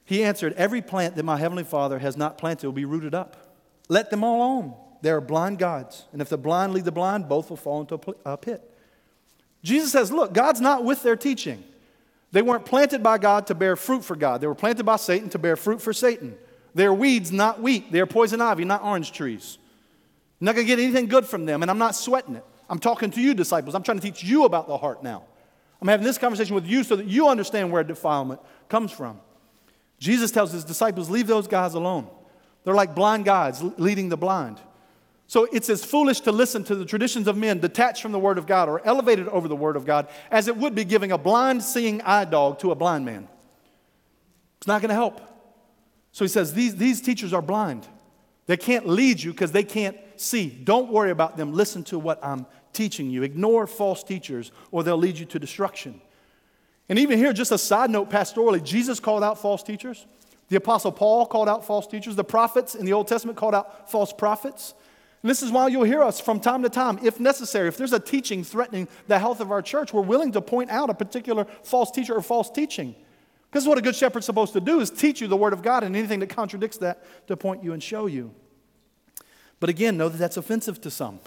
[0.06, 3.60] He answered, Every plant that my heavenly Father has not planted will be rooted up.
[3.90, 4.74] Let them all alone.
[5.02, 6.06] They are blind gods.
[6.14, 8.74] And if the blind lead the blind, both will fall into a pit.
[9.64, 11.64] Jesus says, Look, God's not with their teaching.
[12.38, 15.28] They weren't planted by God to bear fruit for God, they were planted by Satan
[15.30, 16.38] to bear fruit for Satan.
[16.76, 17.92] They're weeds, not wheat.
[17.92, 19.58] They're poison ivy, not orange trees.
[20.40, 22.46] I'm not going to get anything good from them, and I'm not sweating it.
[22.70, 23.74] I'm talking to you, disciples.
[23.74, 25.24] I'm trying to teach you about the heart now.
[25.82, 29.20] I'm having this conversation with you so that you understand where defilement comes from.
[29.98, 32.08] Jesus tells his disciples, Leave those guys alone.
[32.66, 34.60] They're like blind guides leading the blind.
[35.28, 38.38] So it's as foolish to listen to the traditions of men detached from the Word
[38.38, 41.18] of God or elevated over the Word of God as it would be giving a
[41.18, 43.28] blind seeing eye dog to a blind man.
[44.58, 45.22] It's not going to help.
[46.14, 47.88] So he says, These, these teachers are blind.
[48.46, 50.48] They can't lead you because they can't see.
[50.50, 51.54] Don't worry about them.
[51.54, 53.24] Listen to what I'm teaching you.
[53.24, 56.02] Ignore false teachers or they'll lead you to destruction.
[56.88, 60.06] And even here, just a side note pastorally, Jesus called out false teachers.
[60.48, 62.16] The Apostle Paul called out false teachers.
[62.16, 64.74] The prophets in the Old Testament called out false prophets.
[65.22, 67.94] And this is why you'll hear us from time to time, if necessary, if there's
[67.94, 71.46] a teaching threatening the health of our church, we're willing to point out a particular
[71.64, 72.96] false teacher or false teaching.
[73.50, 75.84] Because what a good shepherd's supposed to do is teach you the Word of God
[75.84, 78.34] and anything that contradicts that to point you and show you.
[79.60, 81.20] But again, know that that's offensive to some.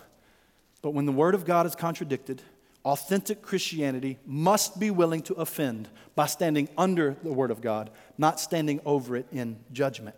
[0.82, 2.42] But when the Word of God is contradicted,
[2.84, 8.38] authentic Christianity must be willing to offend by standing under the Word of God, not
[8.38, 10.16] standing over it in judgment.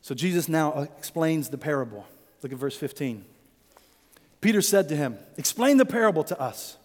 [0.00, 2.06] So Jesus now explains the parable.
[2.44, 3.24] Look at verse 15.
[4.42, 6.76] Peter said to him, Explain the parable to us.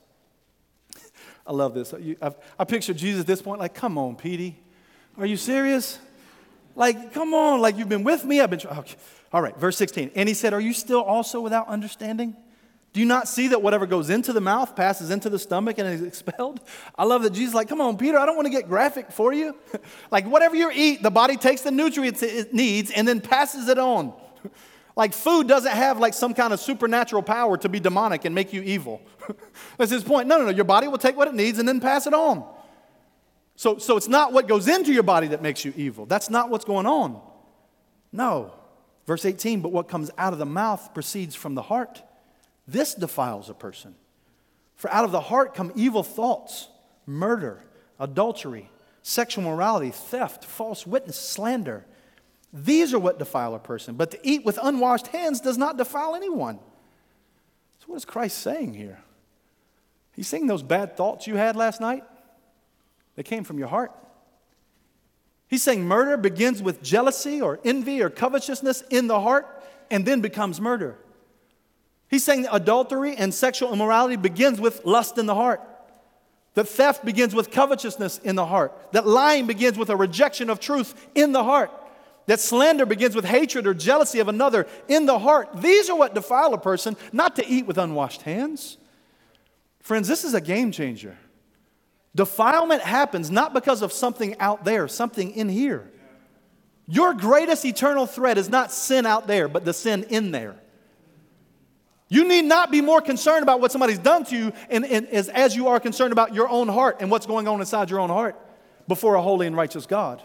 [1.45, 1.93] I love this.
[1.93, 4.58] I, I picture Jesus at this point like, Come on, Petey.
[5.17, 6.00] Are you serious?
[6.78, 8.39] Like, come on, like you've been with me.
[8.39, 8.62] I've been.
[8.65, 8.95] Okay.
[9.34, 10.12] All right, verse 16.
[10.15, 12.38] And he said, Are you still also without understanding?
[12.93, 15.89] Do you not see that whatever goes into the mouth passes into the stomach and
[15.89, 16.62] is expelled?
[16.98, 19.34] I love that Jesus like, come on, Peter, I don't want to get graphic for
[19.34, 19.58] you.
[20.10, 23.78] like, whatever you eat, the body takes the nutrients it needs and then passes it
[23.78, 24.13] on.
[24.99, 28.51] like, food doesn't have like some kind of supernatural power to be demonic and make
[28.51, 29.01] you evil.
[29.77, 30.27] That's his point.
[30.27, 30.49] No, no, no.
[30.49, 32.45] Your body will take what it needs and then pass it on.
[33.55, 36.05] So, so it's not what goes into your body that makes you evil.
[36.05, 37.21] That's not what's going on.
[38.12, 38.51] No.
[39.07, 42.03] Verse 18, but what comes out of the mouth proceeds from the heart.
[42.67, 43.95] This defiles a person.
[44.75, 46.67] For out of the heart come evil thoughts,
[47.05, 47.63] murder,
[48.01, 48.69] adultery,
[49.01, 51.85] sexual morality, theft, false witness, slander.
[52.51, 53.95] These are what defile a person.
[53.95, 56.59] But to eat with unwashed hands does not defile anyone.
[57.79, 58.99] So, what is Christ saying here?
[60.13, 62.03] He's saying those bad thoughts you had last night,
[63.15, 63.91] they came from your heart.
[65.47, 69.47] He's saying murder begins with jealousy or envy or covetousness in the heart
[69.89, 70.97] and then becomes murder.
[72.07, 75.62] He's saying that adultery and sexual immorality begins with lust in the heart.
[76.55, 78.91] That theft begins with covetousness in the heart.
[78.91, 81.71] That lying begins with a rejection of truth in the heart.
[82.25, 85.49] That slander begins with hatred or jealousy of another in the heart.
[85.55, 88.77] These are what defile a person, not to eat with unwashed hands.
[89.82, 91.17] Friends, this is a game changer.
[92.15, 95.89] Defilement happens not because of something out there, something in here.
[96.88, 100.55] Your greatest eternal threat is not sin out there, but the sin in there.
[102.10, 105.29] You need not be more concerned about what somebody's done to you and, and, as,
[105.29, 108.10] as you are concerned about your own heart and what's going on inside your own
[108.10, 108.36] heart
[108.88, 110.23] before a holy and righteous God.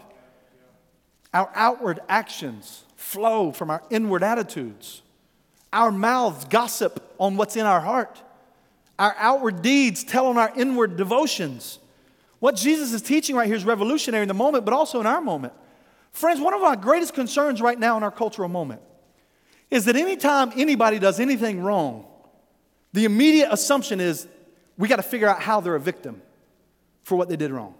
[1.35, 5.01] Our outward actions flow from our inward attitudes.
[5.73, 8.23] Our mouths gossip on what's in our heart.
[8.97, 11.79] Our outward deeds tell on our inward devotions.
[12.39, 15.19] What Jesus is teaching right here is revolutionary in the moment, but also in our
[15.19, 15.51] moment.
[16.13, 18.81] Friends, one of our greatest concerns right now in our cultural moment
[19.69, 22.05] is that anytime anybody does anything wrong,
[22.93, 24.25] the immediate assumption is
[24.77, 26.21] we got to figure out how they're a victim
[27.03, 27.75] for what they did wrong.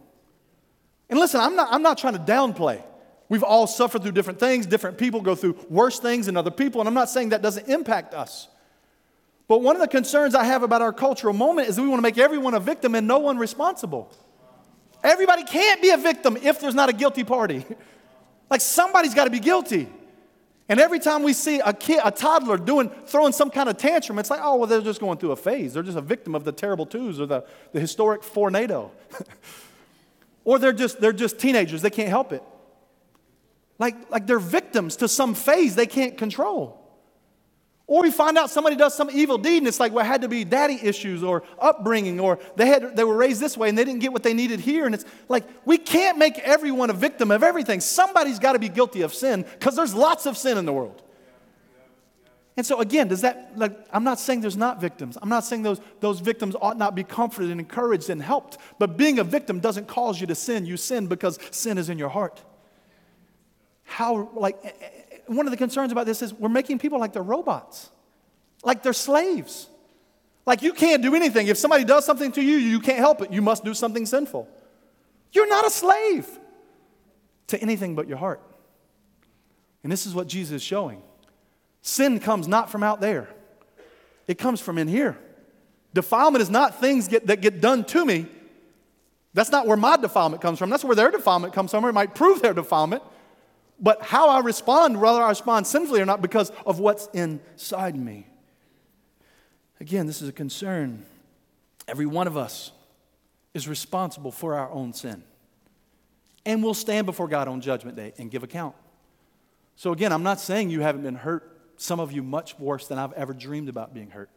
[1.09, 2.83] And listen, I'm not, I'm not trying to downplay.
[3.27, 4.65] We've all suffered through different things.
[4.65, 6.81] Different people go through worse things than other people.
[6.81, 8.47] And I'm not saying that doesn't impact us.
[9.47, 11.99] But one of the concerns I have about our cultural moment is that we want
[11.99, 14.11] to make everyone a victim and no one responsible.
[15.03, 17.63] Everybody can't be a victim if there's not a guilty party.
[18.49, 19.87] like somebody's got to be guilty.
[20.67, 24.17] And every time we see a kid, a toddler doing, throwing some kind of tantrum,
[24.17, 25.73] it's like, oh, well, they're just going through a phase.
[25.73, 28.91] They're just a victim of the terrible twos or the, the historic tornado.
[30.43, 31.83] or they're just, they're just teenagers.
[31.83, 32.41] They can't help it.
[33.77, 36.81] Like, like they're victims to some phase they can't control.
[37.87, 40.21] Or we find out somebody does some evil deed and it's like, well, it had
[40.21, 43.77] to be daddy issues or upbringing or they, had, they were raised this way and
[43.77, 44.87] they didn't get what they needed here.
[44.87, 47.79] And it's like, we can't make everyone a victim of everything.
[47.81, 51.03] Somebody's got to be guilty of sin because there's lots of sin in the world.
[52.57, 55.17] And so, again, does that, like, I'm not saying there's not victims.
[55.21, 58.57] I'm not saying those, those victims ought not be comforted and encouraged and helped.
[58.79, 60.65] But being a victim doesn't cause you to sin.
[60.65, 62.41] You sin because sin is in your heart.
[63.85, 67.13] How, like, eh, eh, one of the concerns about this is we're making people like
[67.13, 67.89] they're robots,
[68.63, 69.69] like they're slaves.
[70.45, 71.47] Like you can't do anything.
[71.47, 73.31] If somebody does something to you, you can't help it.
[73.31, 74.47] You must do something sinful.
[75.31, 76.27] You're not a slave
[77.47, 78.41] to anything but your heart.
[79.83, 81.01] And this is what Jesus is showing.
[81.81, 83.29] Sin comes not from out there,
[84.27, 85.17] it comes from in here.
[85.93, 88.27] Defilement is not things get, that get done to me.
[89.33, 90.69] That's not where my defilement comes from.
[90.69, 91.85] That's where their defilement comes from.
[91.85, 93.01] It might prove their defilement.
[93.79, 98.27] But how I respond, whether I respond sinfully or not, because of what's inside me.
[99.79, 101.05] Again, this is a concern.
[101.87, 102.71] Every one of us
[103.53, 105.23] is responsible for our own sin.
[106.45, 108.75] And we'll stand before God on Judgment Day and give account.
[109.75, 112.97] So, again, I'm not saying you haven't been hurt, some of you much worse than
[112.97, 114.29] I've ever dreamed about being hurt.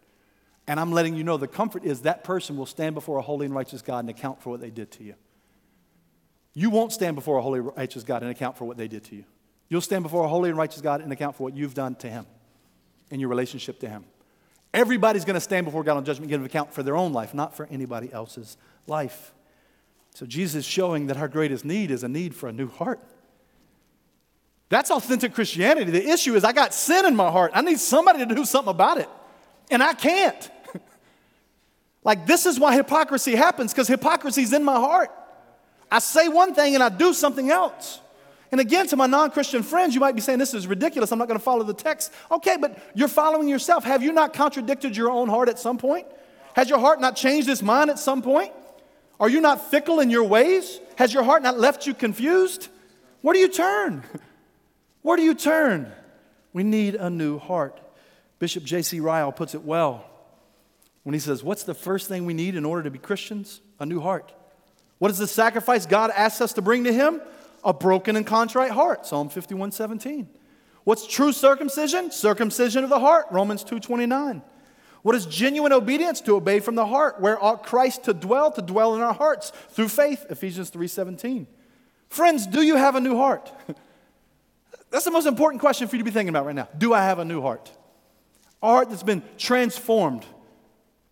[0.66, 3.46] And I'm letting you know the comfort is that person will stand before a holy
[3.46, 5.14] and righteous God and account for what they did to you.
[6.58, 9.14] You won't stand before a holy, righteous God and account for what they did to
[9.14, 9.24] you.
[9.68, 12.10] You'll stand before a holy and righteous God and account for what you've done to
[12.10, 12.26] Him
[13.12, 14.04] in your relationship to Him.
[14.74, 17.32] Everybody's going to stand before God on judgment, give an account for their own life,
[17.32, 18.56] not for anybody else's
[18.88, 19.32] life.
[20.16, 22.98] So Jesus is showing that our greatest need is a need for a new heart.
[24.68, 25.92] That's authentic Christianity.
[25.92, 27.52] The issue is I got sin in my heart.
[27.54, 29.08] I need somebody to do something about it.
[29.70, 30.50] And I can't.
[32.02, 35.12] like this is why hypocrisy happens, because hypocrisy's in my heart.
[35.90, 38.00] I say one thing and I do something else.
[38.50, 41.12] And again, to my non Christian friends, you might be saying, This is ridiculous.
[41.12, 42.12] I'm not going to follow the text.
[42.30, 43.84] Okay, but you're following yourself.
[43.84, 46.06] Have you not contradicted your own heart at some point?
[46.54, 48.52] Has your heart not changed its mind at some point?
[49.20, 50.80] Are you not fickle in your ways?
[50.96, 52.68] Has your heart not left you confused?
[53.20, 54.02] Where do you turn?
[55.02, 55.92] Where do you turn?
[56.52, 57.78] We need a new heart.
[58.38, 59.00] Bishop J.C.
[59.00, 60.04] Ryle puts it well
[61.02, 63.60] when he says, What's the first thing we need in order to be Christians?
[63.78, 64.32] A new heart.
[64.98, 67.20] What is the sacrifice God asks us to bring to Him?
[67.64, 69.06] A broken and contrite heart.
[69.06, 70.28] Psalm 51 17.
[70.84, 72.10] What's true circumcision?
[72.10, 73.26] Circumcision of the heart.
[73.30, 74.42] Romans 2 29.
[75.02, 76.20] What is genuine obedience?
[76.22, 77.20] To obey from the heart.
[77.20, 78.50] Where ought Christ to dwell?
[78.52, 80.26] To dwell in our hearts through faith.
[80.30, 81.46] Ephesians 3 17.
[82.08, 83.52] Friends, do you have a new heart?
[84.90, 86.68] That's the most important question for you to be thinking about right now.
[86.76, 87.70] Do I have a new heart?
[88.62, 90.24] A heart that's been transformed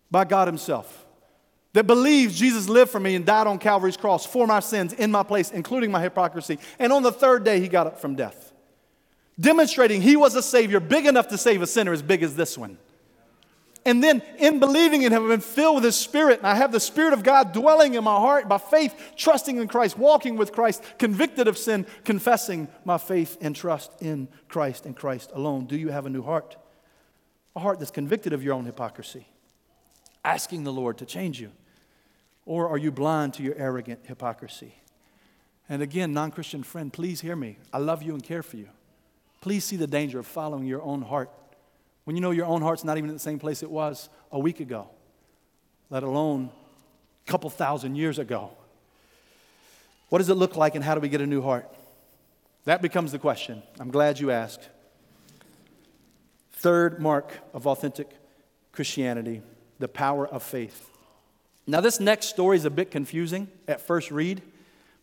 [0.09, 0.96] by God Himself
[1.77, 5.11] that believes Jesus lived for me and died on Calvary's cross for my sins in
[5.11, 6.57] my place, including my hypocrisy.
[6.79, 8.51] And on the third day, he got up from death,
[9.39, 12.57] demonstrating he was a Savior big enough to save a sinner as big as this
[12.57, 12.79] one.
[13.85, 16.71] And then, in believing in him, I've been filled with his spirit, and I have
[16.71, 20.53] the Spirit of God dwelling in my heart by faith, trusting in Christ, walking with
[20.53, 25.67] Christ, convicted of sin, confessing my faith and trust in Christ and Christ alone.
[25.67, 26.55] Do you have a new heart?
[27.55, 29.27] A heart that's convicted of your own hypocrisy,
[30.25, 31.51] asking the Lord to change you.
[32.47, 34.73] Or are you blind to your arrogant hypocrisy?
[35.67, 37.57] And again, non Christian friend, please hear me.
[37.73, 38.69] I love you and care for you.
[39.41, 41.29] Please see the danger of following your own heart
[42.05, 44.39] when you know your own heart's not even in the same place it was a
[44.39, 44.87] week ago,
[45.89, 46.49] let alone
[47.27, 48.51] a couple thousand years ago.
[50.07, 51.69] What does it look like and how do we get a new heart?
[52.63, 53.61] That becomes the question.
[53.77, 54.69] I'm glad you asked.
[56.53, 58.09] Third mark of authentic
[58.71, 59.41] Christianity
[59.79, 60.89] the power of faith.
[61.69, 64.41] Now, this next story is a bit confusing at first read,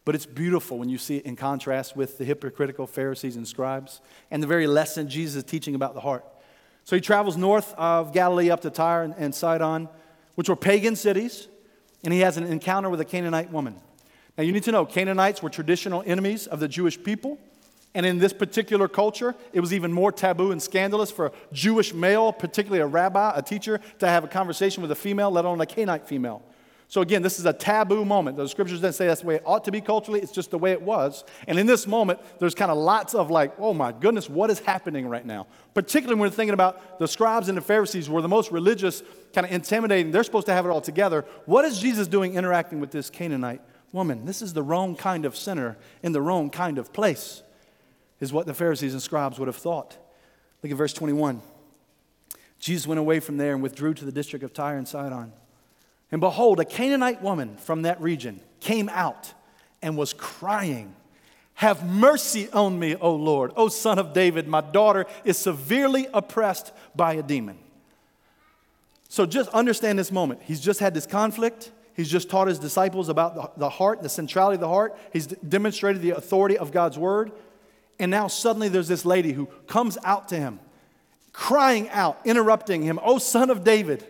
[0.07, 4.00] but it's beautiful when you see it in contrast with the hypocritical Pharisees and scribes
[4.31, 6.24] and the very lesson Jesus is teaching about the heart.
[6.85, 9.90] So he travels north of Galilee up to Tyre and, Sidon,
[10.37, 11.48] which were pagan cities,
[12.03, 13.77] and he has an encounter with a Canaanite woman.
[14.38, 17.38] Now, you need to know Canaanites were traditional enemies of the Jewish people.
[17.94, 21.94] And in this particular culture, it was even more taboo and scandalous for a Jewish
[21.94, 25.60] male, particularly a rabbi, a teacher, to have a conversation with a female, let alone
[25.60, 26.42] a Canaanite female.
[26.88, 28.37] So, again, this is a taboo moment.
[28.37, 30.58] The scriptures didn't say that's the way it ought to be culturally, it's just the
[30.58, 31.24] way it was.
[31.48, 34.60] And in this moment, there's kind of lots of like, oh my goodness, what is
[34.60, 35.46] happening right now?
[35.72, 39.46] Particularly when we're thinking about the scribes and the Pharisees were the most religious, kind
[39.46, 40.12] of intimidating.
[40.12, 41.24] They're supposed to have it all together.
[41.46, 43.62] What is Jesus doing interacting with this Canaanite
[43.92, 44.26] woman?
[44.26, 47.42] This is the wrong kind of sinner in the wrong kind of place,
[48.20, 49.96] is what the Pharisees and scribes would have thought.
[50.62, 51.42] Look at verse 21.
[52.58, 55.32] Jesus went away from there and withdrew to the district of Tyre and Sidon.
[56.13, 59.33] And behold, a Canaanite woman from that region came out
[59.83, 60.94] and was crying,
[61.55, 64.48] Have mercy on me, O Lord, O Son of David.
[64.48, 67.59] My daughter is severely oppressed by a demon.
[69.09, 70.40] So just understand this moment.
[70.42, 71.71] He's just had this conflict.
[71.94, 74.98] He's just taught his disciples about the, heart, the centrality of the heart.
[75.13, 77.31] He's demonstrated the authority of God's word.
[77.98, 80.59] And now suddenly there's this lady who comes out to him,
[81.33, 84.05] crying out, interrupting him, O son of David,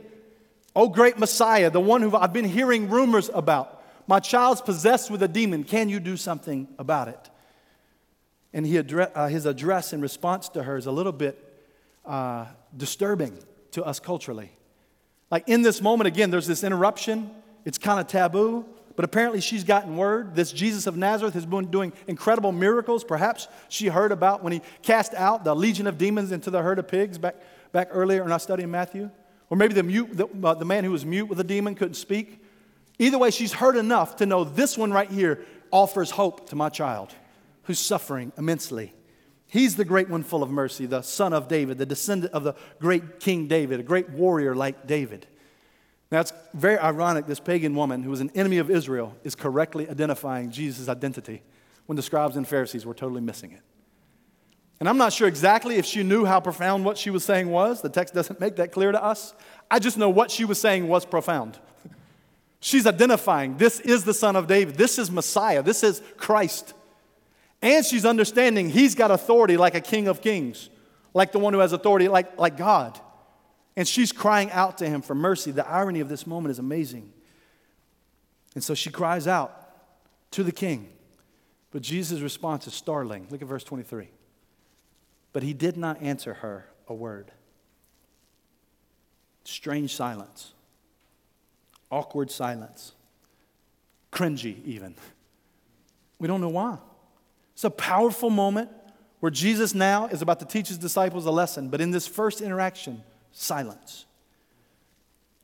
[0.75, 3.83] oh, great Messiah, the one who I've been hearing rumors about.
[4.07, 5.65] My child's possessed with a demon.
[5.65, 7.31] Can you do something about it?
[8.53, 11.43] And he uh, his address in response to her is a little bit
[12.05, 12.47] uh,
[12.77, 13.39] disturbing
[13.73, 14.53] to us culturally.
[15.31, 17.31] Like in this moment, again, there's this interruption.
[17.65, 18.65] It's kind of taboo,
[18.95, 20.37] but apparently she's gotten word.
[20.37, 23.03] This Jesus of Nazareth has been doing incredible miracles.
[23.03, 26.79] Perhaps she heard about when he cast out the legion of demons into the herd
[26.79, 27.37] of pigs back,
[27.73, 29.11] back earlier in our study in Matthew.
[29.55, 31.95] Or maybe the, mute, the, uh, the man who was mute with a demon couldn't
[31.95, 32.43] speak.
[32.99, 36.69] Either way, she's heard enough to know this one right here offers hope to my
[36.69, 37.15] child
[37.63, 38.93] who's suffering immensely.
[39.47, 42.55] He's the great one full of mercy, the son of David, the descendant of the
[42.81, 45.25] great King David, a great warrior like David.
[46.11, 49.89] Now, it's very ironic this pagan woman who was an enemy of Israel is correctly
[49.89, 51.43] identifying Jesus' identity
[51.87, 53.63] when the scribes and Pharisees were totally missing it.
[54.81, 57.81] And I'm not sure exactly if she knew how profound what she was saying was.
[57.81, 59.35] The text doesn't make that clear to us.
[59.71, 61.59] I just know what she was saying was profound.
[62.61, 66.73] She's identifying this is the Son of David, this is Messiah, this is Christ.
[67.61, 70.71] And she's understanding he's got authority like a king of kings,
[71.13, 72.99] like the one who has authority like, like God.
[73.77, 75.51] And she's crying out to him for mercy.
[75.51, 77.13] The irony of this moment is amazing.
[78.55, 79.61] And so she cries out
[80.33, 80.89] to the king.
[81.71, 83.27] But Jesus' response is startling.
[83.31, 84.09] Look at verse 23.
[85.35, 87.31] But he did not answer her a word.
[89.43, 90.55] Strange silence,
[91.91, 92.93] awkward silence,
[94.11, 94.95] cringy even.
[96.19, 96.79] We don't know why.
[97.53, 98.71] It's a powerful moment
[99.21, 102.41] where Jesus now is about to teach his disciples a lesson, but in this first
[102.41, 104.07] interaction, silence.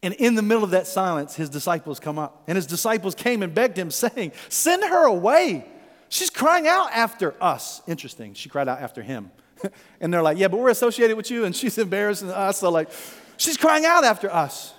[0.03, 2.45] And in the middle of that silence, his disciples come up.
[2.47, 5.67] And his disciples came and begged him, saying, Send her away.
[6.09, 7.83] She's crying out after us.
[7.87, 8.35] Interesting.
[8.35, 9.31] She cried out after him.
[10.01, 12.59] and they're like, Yeah, but we're associated with you, and she's embarrassing us.
[12.59, 12.91] So, like,
[13.37, 14.75] she's crying out after us.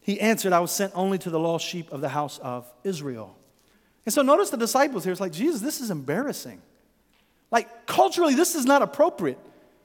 [0.00, 3.36] He answered, I was sent only to the lost sheep of the house of Israel.
[4.06, 5.12] And so notice the disciples here.
[5.12, 6.60] It's like, Jesus, this is embarrassing.
[7.50, 9.38] Like, culturally, this is not appropriate.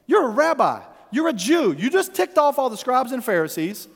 [0.08, 0.82] You're a rabbi,
[1.12, 1.74] you're a Jew.
[1.74, 3.88] You just ticked off all the scribes and Pharisees.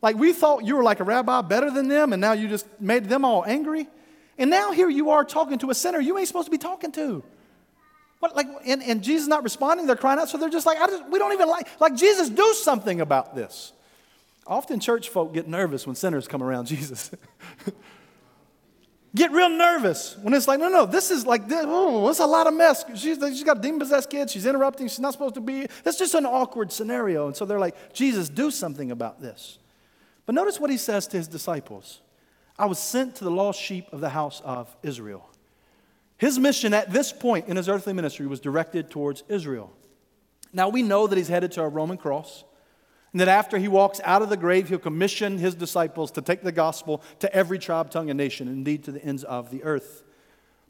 [0.00, 2.66] Like, we thought you were like a rabbi better than them, and now you just
[2.80, 3.88] made them all angry.
[4.36, 6.92] And now here you are talking to a sinner you ain't supposed to be talking
[6.92, 7.22] to.
[8.34, 11.18] Like, and, and Jesus not responding, they're crying out, so they're just like, just, we
[11.18, 13.72] don't even like, like, Jesus, do something about this.
[14.46, 17.10] Often church folk get nervous when sinners come around Jesus.
[19.14, 22.26] get real nervous when it's like, no, no, this is like, this, oh, it's a
[22.26, 22.84] lot of mess.
[22.94, 24.32] She's, she's got demon possessed kids.
[24.32, 24.88] She's interrupting.
[24.88, 25.66] She's not supposed to be.
[25.82, 27.26] That's just an awkward scenario.
[27.26, 29.58] And so they're like, Jesus, do something about this.
[30.26, 32.00] But notice what he says to his disciples
[32.58, 35.28] I was sent to the lost sheep of the house of Israel.
[36.24, 39.70] His mission at this point in his earthly ministry was directed towards Israel.
[40.54, 42.44] Now we know that he's headed to a Roman cross
[43.12, 46.40] and that after he walks out of the grave, he'll commission his disciples to take
[46.40, 50.02] the gospel to every tribe, tongue, and nation, indeed to the ends of the earth.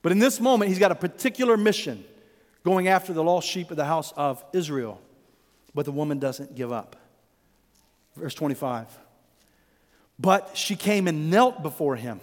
[0.03, 2.05] But in this moment, he's got a particular mission
[2.65, 5.01] going after the lost sheep of the house of Israel.
[5.73, 6.97] But the woman doesn't give up.
[8.17, 8.89] Verse 25.
[10.19, 12.19] But she came and knelt before him,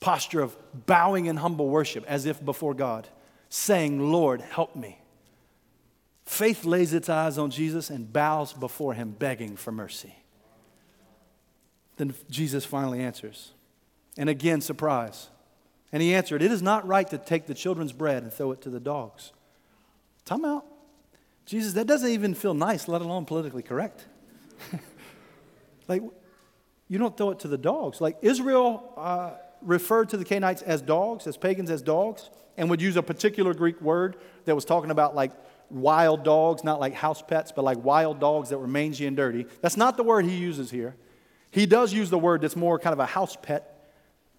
[0.00, 3.08] posture of bowing in humble worship, as if before God,
[3.48, 5.00] saying, Lord, help me.
[6.24, 10.14] Faith lays its eyes on Jesus and bows before him, begging for mercy.
[11.96, 13.52] Then Jesus finally answers.
[14.16, 15.28] And again, surprise.
[15.90, 18.60] And he answered, It is not right to take the children's bread and throw it
[18.62, 19.32] to the dogs.
[20.24, 20.66] Time out.
[21.46, 24.04] Jesus, that doesn't even feel nice, let alone politically correct.
[25.88, 26.02] like,
[26.88, 28.02] you don't throw it to the dogs.
[28.02, 29.30] Like, Israel uh,
[29.62, 33.54] referred to the Canaanites as dogs, as pagans as dogs, and would use a particular
[33.54, 35.32] Greek word that was talking about, like,
[35.70, 39.46] wild dogs, not like house pets, but like wild dogs that were mangy and dirty.
[39.60, 40.96] That's not the word he uses here.
[41.50, 43.90] He does use the word that's more kind of a house pet,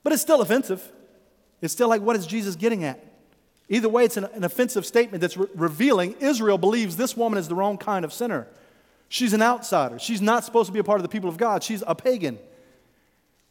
[0.03, 0.91] but it's still offensive.
[1.61, 3.03] It's still like, what is Jesus getting at?
[3.67, 7.47] Either way, it's an, an offensive statement that's re- revealing Israel believes this woman is
[7.47, 8.47] the wrong kind of sinner.
[9.07, 9.99] She's an outsider.
[9.99, 11.63] She's not supposed to be a part of the people of God.
[11.63, 12.39] She's a pagan.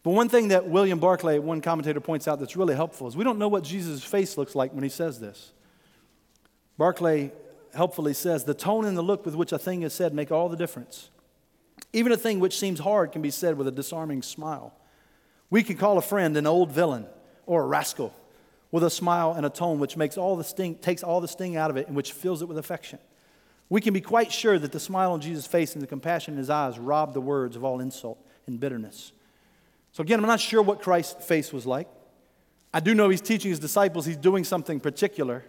[0.02, 3.24] But one thing that William Barclay, one commentator, points out that's really helpful is we
[3.24, 5.52] don't know what Jesus' face looks like when he says this.
[6.76, 7.32] Barclay
[7.74, 10.48] helpfully says the tone and the look with which a thing is said make all
[10.48, 11.10] the difference.
[11.92, 14.74] Even a thing which seems hard can be said with a disarming smile.
[15.50, 17.06] We can call a friend an old villain
[17.46, 18.14] or a rascal
[18.70, 21.56] with a smile and a tone which makes all the sting, takes all the sting
[21.56, 22.98] out of it and which fills it with affection.
[23.70, 26.38] We can be quite sure that the smile on Jesus' face and the compassion in
[26.38, 29.12] his eyes robbed the words of all insult and bitterness.
[29.98, 31.88] So, again, I'm not sure what Christ's face was like.
[32.72, 35.44] I do know he's teaching his disciples, he's doing something particular.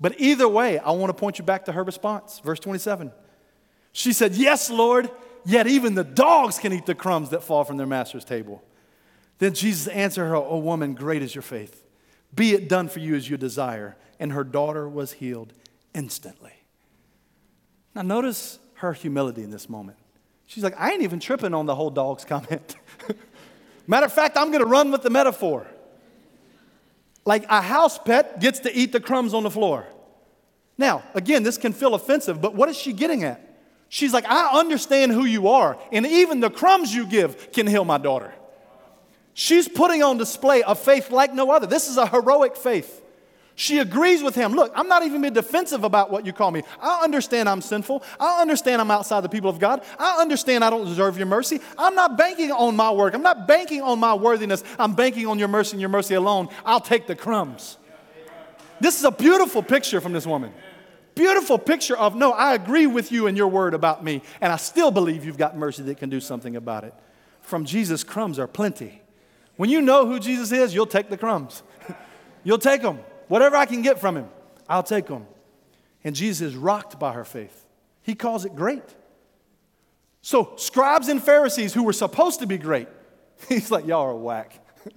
[0.00, 2.40] But either way, I want to point you back to her response.
[2.40, 3.12] Verse 27.
[3.92, 5.08] She said, Yes, Lord,
[5.44, 8.60] yet even the dogs can eat the crumbs that fall from their master's table.
[9.38, 11.84] Then Jesus answered her, O woman, great is your faith.
[12.34, 13.96] Be it done for you as you desire.
[14.18, 15.52] And her daughter was healed
[15.94, 16.54] instantly.
[17.94, 19.98] Now, notice her humility in this moment.
[20.46, 22.74] She's like, I ain't even tripping on the whole dog's comment.
[23.86, 25.66] Matter of fact, I'm going to run with the metaphor.
[27.24, 29.86] Like a house pet gets to eat the crumbs on the floor.
[30.78, 33.42] Now, again, this can feel offensive, but what is she getting at?
[33.88, 37.84] She's like, I understand who you are, and even the crumbs you give can heal
[37.84, 38.34] my daughter.
[39.32, 41.66] She's putting on display a faith like no other.
[41.66, 43.02] This is a heroic faith.
[43.58, 44.52] She agrees with him.
[44.52, 46.62] Look, I'm not even being defensive about what you call me.
[46.78, 48.04] I understand I'm sinful.
[48.20, 49.82] I understand I'm outside the people of God.
[49.98, 51.60] I understand I don't deserve your mercy.
[51.78, 53.14] I'm not banking on my work.
[53.14, 54.62] I'm not banking on my worthiness.
[54.78, 56.50] I'm banking on your mercy and your mercy alone.
[56.66, 57.78] I'll take the crumbs.
[58.78, 60.52] This is a beautiful picture from this woman.
[61.14, 64.56] Beautiful picture of, no, I agree with you and your word about me, and I
[64.56, 66.92] still believe you've got mercy that can do something about it.
[67.40, 69.00] From Jesus, crumbs are plenty.
[69.56, 71.62] When you know who Jesus is, you'll take the crumbs.
[72.44, 72.98] you'll take them.
[73.28, 74.28] Whatever I can get from him,
[74.68, 75.26] I'll take them.
[76.04, 77.64] And Jesus is rocked by her faith.
[78.02, 78.84] He calls it great.
[80.22, 82.88] So, scribes and Pharisees who were supposed to be great,
[83.48, 84.60] he's like, y'all are whack.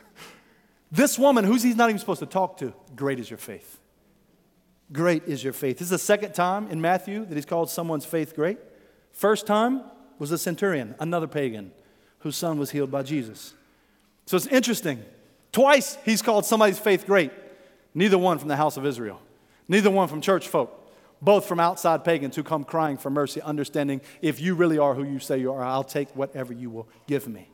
[0.92, 3.80] this woman, who's he's not even supposed to talk to, great is your faith.
[4.92, 5.78] Great is your faith.
[5.78, 8.58] This is the second time in Matthew that he's called someone's faith great.
[9.12, 9.84] First time
[10.18, 11.72] was a centurion, another pagan,
[12.20, 13.54] whose son was healed by Jesus.
[14.26, 15.04] So it's interesting.
[15.52, 17.32] Twice he's called somebody's faith great.
[18.00, 19.20] Neither one from the house of Israel,
[19.68, 20.90] neither one from church folk,
[21.22, 25.04] both from outside pagans who come crying for mercy, understanding if you really are who
[25.04, 27.52] you say you are, I'll take whatever you will give me.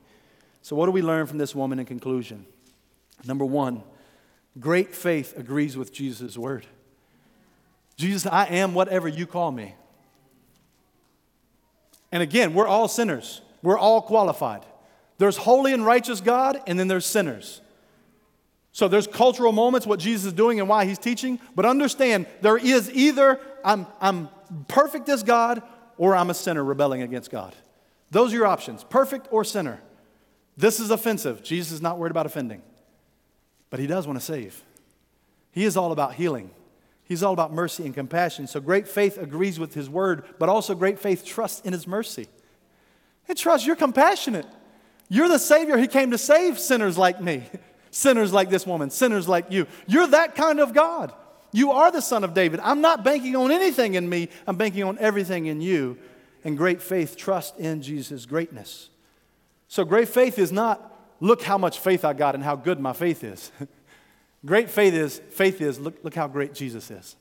[0.61, 2.45] So, what do we learn from this woman in conclusion?
[3.25, 3.81] Number one,
[4.59, 6.67] great faith agrees with Jesus' word.
[7.97, 9.73] Jesus, I am whatever you call me.
[12.11, 14.63] And again, we're all sinners, we're all qualified.
[15.17, 17.61] There's holy and righteous God, and then there's sinners.
[18.76, 22.57] So there's cultural moments, what Jesus is doing and why he's teaching, but understand there
[22.57, 24.28] is either I'm, I'm
[24.67, 25.63] perfect as God
[25.95, 27.55] or I'm a sinner rebelling against God.
[28.11, 29.80] Those are your options perfect or sinner.
[30.57, 31.41] This is offensive.
[31.41, 32.61] Jesus is not worried about offending,
[33.69, 34.61] but he does want to save.
[35.51, 36.51] He is all about healing.
[37.05, 38.45] He's all about mercy and compassion.
[38.45, 42.28] So great faith agrees with his word, but also great faith trusts in his mercy.
[43.30, 44.47] It trusts you're compassionate.
[45.07, 45.78] You're the Savior.
[45.78, 47.45] He came to save sinners like me.
[47.95, 49.65] sinners like this woman, sinners like you.
[49.87, 51.13] You're that kind of God.
[51.53, 52.59] You are the son of David.
[52.59, 55.97] I'm not banking on anything in me, I'm banking on everything in you.
[56.43, 58.89] And great faith, trust in Jesus' greatness.
[59.67, 62.93] So, great faith is not, look how much faith I got and how good my
[62.93, 63.51] faith is.
[64.45, 67.15] great faith is, faith is, look, look how great Jesus is.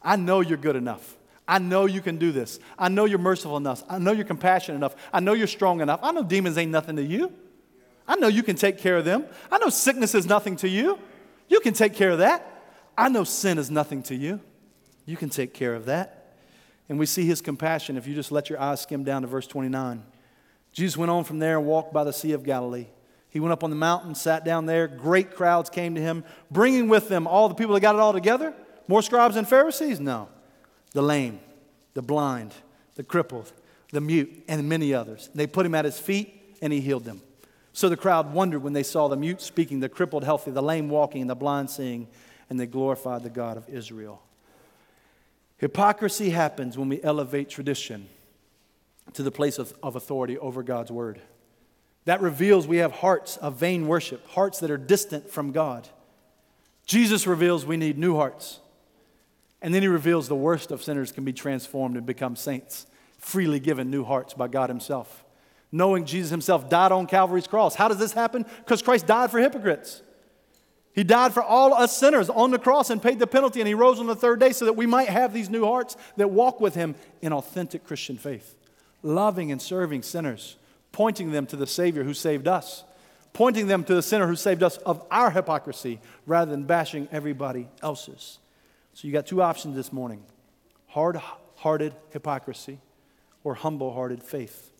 [0.00, 1.18] I know you're good enough.
[1.46, 2.60] I know you can do this.
[2.78, 3.82] I know you're merciful enough.
[3.90, 4.94] I know you're compassionate enough.
[5.12, 6.00] I know you're strong enough.
[6.02, 7.32] I know demons ain't nothing to you.
[8.06, 9.26] I know you can take care of them.
[9.50, 10.98] I know sickness is nothing to you.
[11.48, 12.48] You can take care of that.
[12.96, 14.40] I know sin is nothing to you.
[15.06, 16.36] You can take care of that.
[16.88, 19.46] And we see his compassion if you just let your eyes skim down to verse
[19.46, 20.02] 29.
[20.72, 22.86] Jesus went on from there and walked by the Sea of Galilee.
[23.28, 24.86] He went up on the mountain, sat down there.
[24.86, 28.12] Great crowds came to him, bringing with them all the people that got it all
[28.12, 28.52] together.
[28.88, 30.00] More scribes and Pharisees?
[30.00, 30.28] No.
[30.92, 31.40] The lame,
[31.94, 32.52] the blind,
[32.94, 33.50] the crippled,
[33.90, 35.30] the mute, and many others.
[35.34, 37.22] They put him at his feet, and he healed them.
[37.72, 40.88] So the crowd wondered when they saw the mute speaking, the crippled healthy, the lame
[40.88, 42.06] walking, and the blind seeing,
[42.50, 44.22] and they glorified the God of Israel.
[45.56, 48.08] Hypocrisy happens when we elevate tradition
[49.14, 51.20] to the place of, of authority over God's word.
[52.04, 55.88] That reveals we have hearts of vain worship, hearts that are distant from God.
[56.84, 58.58] Jesus reveals we need new hearts.
[59.62, 62.86] And then he reveals the worst of sinners can be transformed and become saints,
[63.18, 65.21] freely given new hearts by God himself
[65.72, 67.74] knowing Jesus himself died on Calvary's cross.
[67.74, 68.44] How does this happen?
[68.58, 70.02] Because Christ died for hypocrites.
[70.94, 73.72] He died for all us sinners on the cross and paid the penalty, and he
[73.72, 76.60] rose on the third day so that we might have these new hearts that walk
[76.60, 78.54] with him in authentic Christian faith,
[79.02, 80.56] loving and serving sinners,
[80.92, 82.84] pointing them to the Savior who saved us,
[83.32, 87.68] pointing them to the sinner who saved us of our hypocrisy rather than bashing everybody
[87.82, 88.38] else's.
[88.92, 90.22] So you got two options this morning
[90.88, 91.18] hard
[91.56, 92.78] hearted hypocrisy
[93.44, 94.71] or humble hearted faith.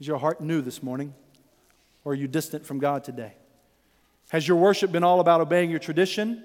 [0.00, 1.14] Is your heart new this morning?
[2.04, 3.34] Or are you distant from God today?
[4.30, 6.42] Has your worship been all about obeying your tradition?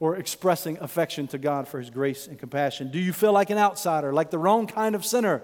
[0.00, 2.90] or expressing affection to God for his grace and compassion?
[2.90, 5.42] Do you feel like an outsider, like the wrong kind of sinner?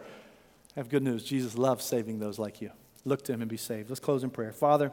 [0.75, 1.23] I have good news.
[1.23, 2.71] Jesus loves saving those like you.
[3.05, 3.91] Look to him and be saved.
[3.91, 4.53] Let's close in prayer.
[4.53, 4.91] Father,